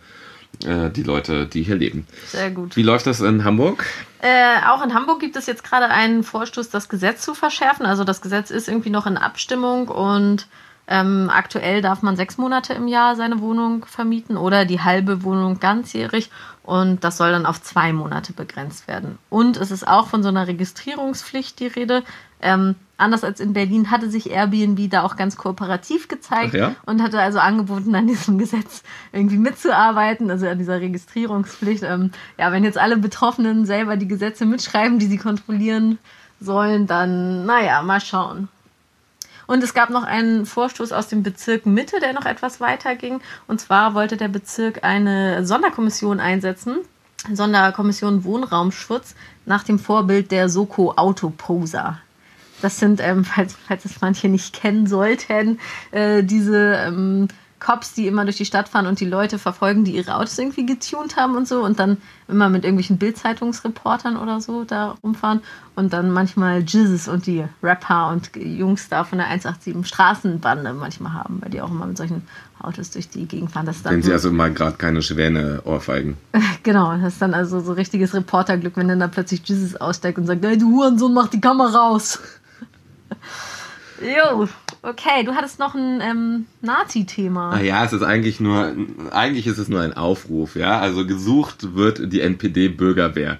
äh, 0.64 0.90
die 0.90 1.02
Leute, 1.02 1.46
die 1.46 1.62
hier 1.62 1.76
leben. 1.76 2.06
Sehr 2.26 2.50
gut. 2.50 2.76
Wie 2.76 2.82
läuft 2.82 3.06
das 3.06 3.20
in 3.20 3.44
Hamburg? 3.44 3.84
Äh, 4.24 4.66
auch 4.66 4.82
in 4.82 4.94
Hamburg 4.94 5.20
gibt 5.20 5.36
es 5.36 5.44
jetzt 5.44 5.64
gerade 5.64 5.90
einen 5.90 6.24
Vorstoß, 6.24 6.70
das 6.70 6.88
Gesetz 6.88 7.20
zu 7.20 7.34
verschärfen. 7.34 7.84
Also 7.84 8.04
das 8.04 8.22
Gesetz 8.22 8.50
ist 8.50 8.68
irgendwie 8.68 8.88
noch 8.88 9.04
in 9.04 9.18
Abstimmung 9.18 9.88
und 9.88 10.46
ähm, 10.86 11.30
aktuell 11.32 11.80
darf 11.80 12.02
man 12.02 12.16
sechs 12.16 12.36
Monate 12.36 12.74
im 12.74 12.88
Jahr 12.88 13.16
seine 13.16 13.40
Wohnung 13.40 13.86
vermieten 13.86 14.36
oder 14.36 14.64
die 14.64 14.80
halbe 14.80 15.22
Wohnung 15.22 15.58
ganzjährig 15.58 16.30
und 16.62 17.04
das 17.04 17.16
soll 17.16 17.30
dann 17.30 17.46
auf 17.46 17.62
zwei 17.62 17.92
Monate 17.92 18.32
begrenzt 18.32 18.88
werden. 18.88 19.18
Und 19.30 19.56
es 19.56 19.70
ist 19.70 19.86
auch 19.86 20.08
von 20.08 20.22
so 20.22 20.28
einer 20.30 20.46
Registrierungspflicht 20.46 21.58
die 21.60 21.66
Rede. 21.66 22.02
Ähm, 22.40 22.74
anders 22.98 23.24
als 23.24 23.40
in 23.40 23.52
Berlin 23.52 23.90
hatte 23.90 24.10
sich 24.10 24.30
Airbnb 24.30 24.90
da 24.90 25.02
auch 25.02 25.16
ganz 25.16 25.36
kooperativ 25.36 26.08
gezeigt 26.08 26.54
ja? 26.54 26.74
und 26.86 27.02
hatte 27.02 27.20
also 27.20 27.38
angeboten, 27.38 27.94
an 27.94 28.06
diesem 28.06 28.38
Gesetz 28.38 28.82
irgendwie 29.12 29.38
mitzuarbeiten, 29.38 30.30
also 30.30 30.46
an 30.46 30.58
dieser 30.58 30.80
Registrierungspflicht. 30.80 31.82
Ähm, 31.82 32.12
ja, 32.38 32.52
wenn 32.52 32.64
jetzt 32.64 32.78
alle 32.78 32.96
Betroffenen 32.96 33.66
selber 33.66 33.96
die 33.96 34.08
Gesetze 34.08 34.46
mitschreiben, 34.46 34.98
die 34.98 35.06
sie 35.06 35.18
kontrollieren 35.18 35.98
sollen, 36.40 36.86
dann, 36.86 37.46
naja, 37.46 37.82
mal 37.82 38.00
schauen. 38.00 38.48
Und 39.46 39.62
es 39.62 39.74
gab 39.74 39.90
noch 39.90 40.04
einen 40.04 40.46
Vorstoß 40.46 40.92
aus 40.92 41.08
dem 41.08 41.22
Bezirk 41.22 41.66
Mitte, 41.66 42.00
der 42.00 42.12
noch 42.12 42.24
etwas 42.24 42.60
weiter 42.60 42.94
ging. 42.96 43.20
Und 43.46 43.60
zwar 43.60 43.94
wollte 43.94 44.16
der 44.16 44.28
Bezirk 44.28 44.84
eine 44.84 45.44
Sonderkommission 45.44 46.20
einsetzen, 46.20 46.78
Sonderkommission 47.32 48.24
Wohnraumschutz 48.24 49.14
nach 49.46 49.64
dem 49.64 49.78
Vorbild 49.78 50.30
der 50.30 50.48
Soko 50.48 50.92
Autoposer. 50.92 51.98
Das 52.62 52.78
sind, 52.78 53.00
ähm, 53.02 53.24
falls, 53.24 53.56
falls 53.66 53.84
es 53.84 54.00
manche 54.00 54.28
nicht 54.28 54.54
kennen 54.54 54.86
sollten, 54.86 55.60
äh, 55.90 56.22
diese 56.22 56.74
ähm, 56.74 57.28
Cops, 57.60 57.94
die 57.94 58.06
immer 58.06 58.24
durch 58.24 58.36
die 58.36 58.44
Stadt 58.44 58.68
fahren 58.68 58.86
und 58.86 59.00
die 59.00 59.06
Leute 59.06 59.38
verfolgen, 59.38 59.84
die 59.84 59.96
ihre 59.96 60.16
Autos 60.16 60.38
irgendwie 60.38 60.66
getunt 60.66 61.16
haben 61.16 61.36
und 61.36 61.48
so 61.48 61.64
und 61.64 61.78
dann 61.78 61.98
immer 62.28 62.48
mit 62.48 62.64
irgendwelchen 62.64 62.98
Bildzeitungsreportern 62.98 64.16
oder 64.16 64.40
so 64.40 64.64
da 64.64 64.96
rumfahren 65.02 65.40
und 65.74 65.92
dann 65.92 66.10
manchmal 66.10 66.60
Jizzes 66.60 67.08
und 67.08 67.26
die 67.26 67.44
Rapper 67.62 68.10
und 68.10 68.36
Jungs 68.36 68.88
da 68.88 69.04
von 69.04 69.18
der 69.18 69.28
187 69.28 69.86
Straßenbande 69.86 70.74
manchmal 70.74 71.14
haben, 71.14 71.40
weil 71.40 71.50
die 71.50 71.60
auch 71.60 71.70
immer 71.70 71.86
mit 71.86 71.96
solchen 71.96 72.22
Autos 72.60 72.90
durch 72.90 73.08
die 73.08 73.26
Gegend 73.26 73.52
fahren. 73.52 73.66
Das 73.66 73.84
wenn 73.84 74.02
sie 74.02 74.12
also 74.12 74.30
mal 74.30 74.52
gerade 74.52 74.76
keine 74.76 75.02
Schwäne 75.02 75.62
ohrfeigen. 75.64 76.16
genau, 76.62 76.96
das 76.96 77.14
ist 77.14 77.22
dann 77.22 77.34
also 77.34 77.60
so 77.60 77.72
richtiges 77.72 78.14
Reporterglück, 78.14 78.76
wenn 78.76 78.88
dann 78.88 79.00
da 79.00 79.08
plötzlich 79.08 79.42
Jesus 79.44 79.76
aussteigt 79.76 80.18
und 80.18 80.26
sagt, 80.26 80.44
hey, 80.44 80.58
du 80.58 80.70
Hurensohn, 80.70 81.14
mach 81.14 81.28
die 81.28 81.40
Kamera 81.40 81.78
raus. 81.78 82.20
Jo, 84.00 84.48
okay, 84.84 85.24
du 85.24 85.34
hattest 85.34 85.58
noch 85.58 85.74
ein 85.74 86.00
ähm, 86.00 86.46
Nazi-Thema. 86.60 87.52
Ah 87.52 87.60
ja, 87.60 87.84
es 87.84 87.92
ist 87.92 88.02
eigentlich 88.02 88.40
nur, 88.40 88.74
eigentlich 89.10 89.46
ist 89.46 89.58
es 89.58 89.68
nur 89.68 89.80
ein 89.80 89.94
Aufruf, 89.94 90.56
ja. 90.56 90.78
Also 90.78 91.06
gesucht 91.06 91.74
wird 91.74 92.12
die 92.12 92.20
NPD-Bürgerwehr. 92.20 93.38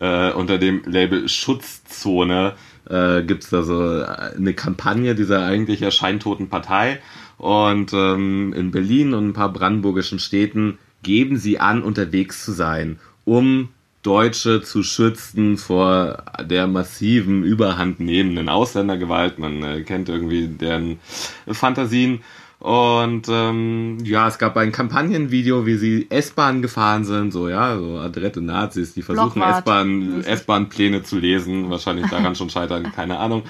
Äh, 0.00 0.32
unter 0.32 0.58
dem 0.58 0.82
Label 0.84 1.28
Schutzzone 1.28 2.54
äh, 2.88 3.22
gibt 3.22 3.44
es 3.44 3.50
da 3.50 3.62
so 3.62 4.04
eine 4.04 4.54
Kampagne 4.54 5.14
dieser 5.14 5.44
eigentlich 5.46 5.80
ja 5.80 5.90
scheintoten 5.90 6.48
Partei. 6.48 7.00
Und 7.38 7.92
ähm, 7.92 8.52
in 8.52 8.70
Berlin 8.70 9.14
und 9.14 9.28
ein 9.28 9.32
paar 9.32 9.52
brandenburgischen 9.52 10.18
Städten 10.18 10.78
geben 11.02 11.36
sie 11.36 11.60
an, 11.60 11.82
unterwegs 11.82 12.44
zu 12.44 12.52
sein, 12.52 12.98
um 13.24 13.68
Deutsche 14.04 14.62
zu 14.62 14.82
schützen 14.82 15.56
vor 15.56 16.22
der 16.42 16.66
massiven 16.66 17.42
Überhand 17.42 18.00
nehmenden 18.00 18.48
Ausländergewalt. 18.48 19.38
Man 19.38 19.62
äh, 19.62 19.80
kennt 19.80 20.08
irgendwie 20.08 20.46
deren 20.46 21.00
Fantasien. 21.50 22.20
Und 22.64 23.26
ähm, 23.28 23.98
ja, 24.04 24.26
es 24.26 24.38
gab 24.38 24.56
ein 24.56 24.72
Kampagnenvideo, 24.72 25.66
wie 25.66 25.76
sie 25.76 26.06
S-Bahn 26.08 26.62
gefahren 26.62 27.04
sind, 27.04 27.30
so 27.30 27.50
ja, 27.50 27.76
so 27.76 27.98
adrette 27.98 28.40
Nazis, 28.40 28.94
die 28.94 29.02
versuchen 29.02 29.42
S-Bahn 29.42 30.24
S-Bahn-Pläne 30.24 31.02
zu 31.02 31.18
lesen, 31.18 31.68
wahrscheinlich 31.68 32.06
daran 32.06 32.34
schon 32.34 32.48
scheitern, 32.48 32.90
keine 32.96 33.18
Ahnung. 33.18 33.42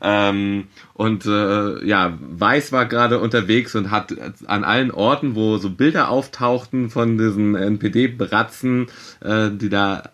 Ähm, 0.00 0.68
und 0.94 1.26
äh, 1.26 1.84
ja, 1.86 2.16
Weiß 2.18 2.72
war 2.72 2.86
gerade 2.86 3.20
unterwegs 3.20 3.74
und 3.74 3.90
hat 3.90 4.14
an 4.46 4.64
allen 4.64 4.90
Orten, 4.90 5.34
wo 5.34 5.58
so 5.58 5.68
Bilder 5.68 6.08
auftauchten 6.08 6.88
von 6.88 7.18
diesen 7.18 7.54
NPD-Bratzen, 7.54 8.86
äh, 9.20 9.50
die 9.50 9.68
da 9.68 10.04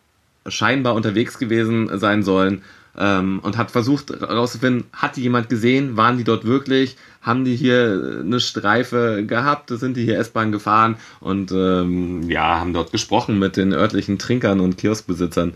scheinbar 0.49 0.95
unterwegs 0.95 1.39
gewesen 1.39 1.97
sein 1.97 2.25
sollen, 2.25 2.63
ähm, 2.99 3.41
und 3.43 3.57
hat 3.57 3.71
versucht 3.71 4.11
herauszufinden, 4.11 4.85
hat 4.93 5.17
die 5.17 5.23
jemand 5.23 5.49
gesehen, 5.49 5.97
waren 5.97 6.19
die 6.19 6.25
dort 6.25 6.45
wirklich, 6.45 6.97
haben 7.23 7.45
die 7.45 7.57
hier 7.57 8.21
eine 8.25 8.41
Streife 8.41 9.25
gehabt, 9.25 9.71
sind 9.71 9.97
die 9.97 10.05
hier 10.05 10.19
S-Bahn 10.19 10.53
gefahren 10.53 10.97
und 11.21 11.53
ähm, 11.53 12.29
ja, 12.29 12.59
haben 12.59 12.75
dort 12.75 12.93
gesprochen 12.93 13.39
mit 13.39 13.57
den 13.57 13.73
örtlichen 13.73 14.19
Trinkern 14.19 14.61
und 14.61 14.79
Kioskbesitzern 14.79 15.55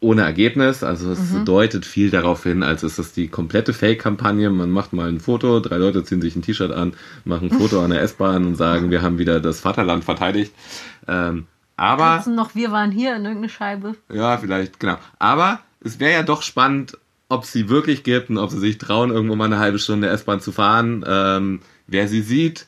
ohne 0.00 0.22
Ergebnis. 0.22 0.82
Also 0.82 1.10
es 1.10 1.32
mhm. 1.32 1.44
deutet 1.44 1.86
viel 1.86 2.10
darauf 2.10 2.42
hin, 2.42 2.62
als 2.62 2.82
ist 2.82 2.98
es 2.98 3.12
die 3.12 3.28
komplette 3.28 3.72
Fake-Kampagne. 3.72 4.50
Man 4.50 4.70
macht 4.70 4.92
mal 4.92 5.08
ein 5.08 5.20
Foto, 5.20 5.60
drei 5.60 5.78
Leute 5.78 6.04
ziehen 6.04 6.20
sich 6.20 6.36
ein 6.36 6.42
T-Shirt 6.42 6.72
an, 6.72 6.94
machen 7.24 7.50
ein 7.50 7.58
Foto 7.58 7.82
an 7.82 7.90
der 7.90 8.02
S-Bahn 8.02 8.44
und 8.44 8.56
sagen, 8.56 8.90
wir 8.90 9.02
haben 9.02 9.18
wieder 9.18 9.40
das 9.40 9.60
Vaterland 9.60 10.04
verteidigt. 10.04 10.52
Ähm, 11.08 11.46
aber 11.78 12.24
noch, 12.28 12.54
wir 12.54 12.72
waren 12.72 12.90
hier 12.90 13.16
in 13.16 13.24
irgendeine 13.24 13.50
Scheibe. 13.50 13.96
Ja, 14.10 14.38
vielleicht, 14.38 14.80
genau. 14.80 14.96
Aber 15.18 15.60
es 15.86 16.00
wäre 16.00 16.12
ja 16.12 16.22
doch 16.22 16.42
spannend, 16.42 16.98
ob 17.28 17.44
sie 17.44 17.68
wirklich 17.68 18.02
gibt 18.02 18.30
und 18.30 18.38
ob 18.38 18.50
sie 18.50 18.58
sich 18.58 18.78
trauen, 18.78 19.10
irgendwo 19.10 19.34
mal 19.34 19.46
eine 19.46 19.58
halbe 19.58 19.78
Stunde 19.78 20.08
S-Bahn 20.08 20.40
zu 20.40 20.52
fahren. 20.52 21.04
Ähm, 21.06 21.60
wer 21.86 22.08
sie 22.08 22.22
sieht, 22.22 22.66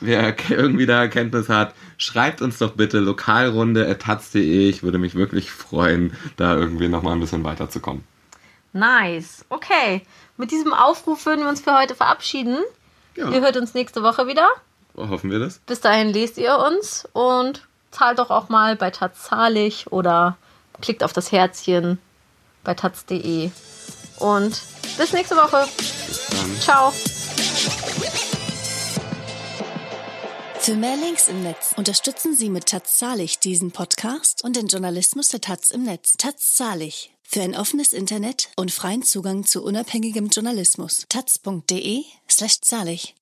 wer 0.00 0.34
irgendwie 0.50 0.86
da 0.86 1.02
Erkenntnis 1.02 1.48
hat, 1.48 1.74
schreibt 1.98 2.42
uns 2.42 2.58
doch 2.58 2.72
bitte 2.72 2.98
lokalrunde.taz.de. 2.98 4.68
Ich 4.68 4.82
würde 4.82 4.98
mich 4.98 5.14
wirklich 5.14 5.50
freuen, 5.50 6.16
da 6.36 6.56
irgendwie 6.56 6.88
nochmal 6.88 7.14
ein 7.14 7.20
bisschen 7.20 7.44
weiterzukommen. 7.44 8.04
Nice. 8.72 9.44
Okay. 9.50 10.02
Mit 10.36 10.50
diesem 10.50 10.72
Aufruf 10.72 11.24
würden 11.26 11.42
wir 11.42 11.48
uns 11.48 11.60
für 11.60 11.78
heute 11.78 11.94
verabschieden. 11.94 12.58
Ja. 13.14 13.30
Ihr 13.30 13.40
hört 13.40 13.56
uns 13.56 13.74
nächste 13.74 14.02
Woche 14.02 14.26
wieder. 14.26 14.48
Hoffen 14.96 15.30
wir 15.30 15.38
das. 15.38 15.58
Bis 15.60 15.80
dahin 15.80 16.08
lest 16.08 16.38
ihr 16.38 16.58
uns 16.58 17.08
und 17.12 17.66
zahlt 17.92 18.18
doch 18.18 18.30
auch 18.30 18.48
mal 18.48 18.74
bei 18.74 18.90
Taz 18.90 19.22
zahlig 19.22 19.86
oder 19.92 20.36
klickt 20.80 21.04
auf 21.04 21.12
das 21.12 21.30
Herzchen 21.30 21.98
bei 22.64 22.74
taz.de. 22.74 23.50
Und 24.18 24.60
bis 24.96 25.12
nächste 25.12 25.36
Woche. 25.36 25.68
Bis. 25.76 26.64
Ciao. 26.64 26.92
Für 30.60 30.76
mehr 30.76 30.96
Links 30.96 31.28
im 31.28 31.42
Netz 31.42 31.74
unterstützen 31.76 32.34
Sie 32.34 32.48
mit 32.48 32.66
Taz 32.66 32.96
Zahlig 32.96 33.38
diesen 33.38 33.70
Podcast 33.70 34.42
und 34.44 34.56
den 34.56 34.68
Journalismus 34.68 35.28
der 35.28 35.42
Taz 35.42 35.68
im 35.68 35.82
Netz. 35.82 36.14
Taz 36.16 36.54
Zahlig. 36.54 37.12
Für 37.22 37.42
ein 37.42 37.54
offenes 37.54 37.92
Internet 37.92 38.48
und 38.56 38.72
freien 38.72 39.02
Zugang 39.02 39.44
zu 39.44 39.62
unabhängigem 39.62 40.28
Journalismus. 40.28 41.04
taz.de 41.08 42.04
slash 42.30 42.60
zahlig. 42.62 43.14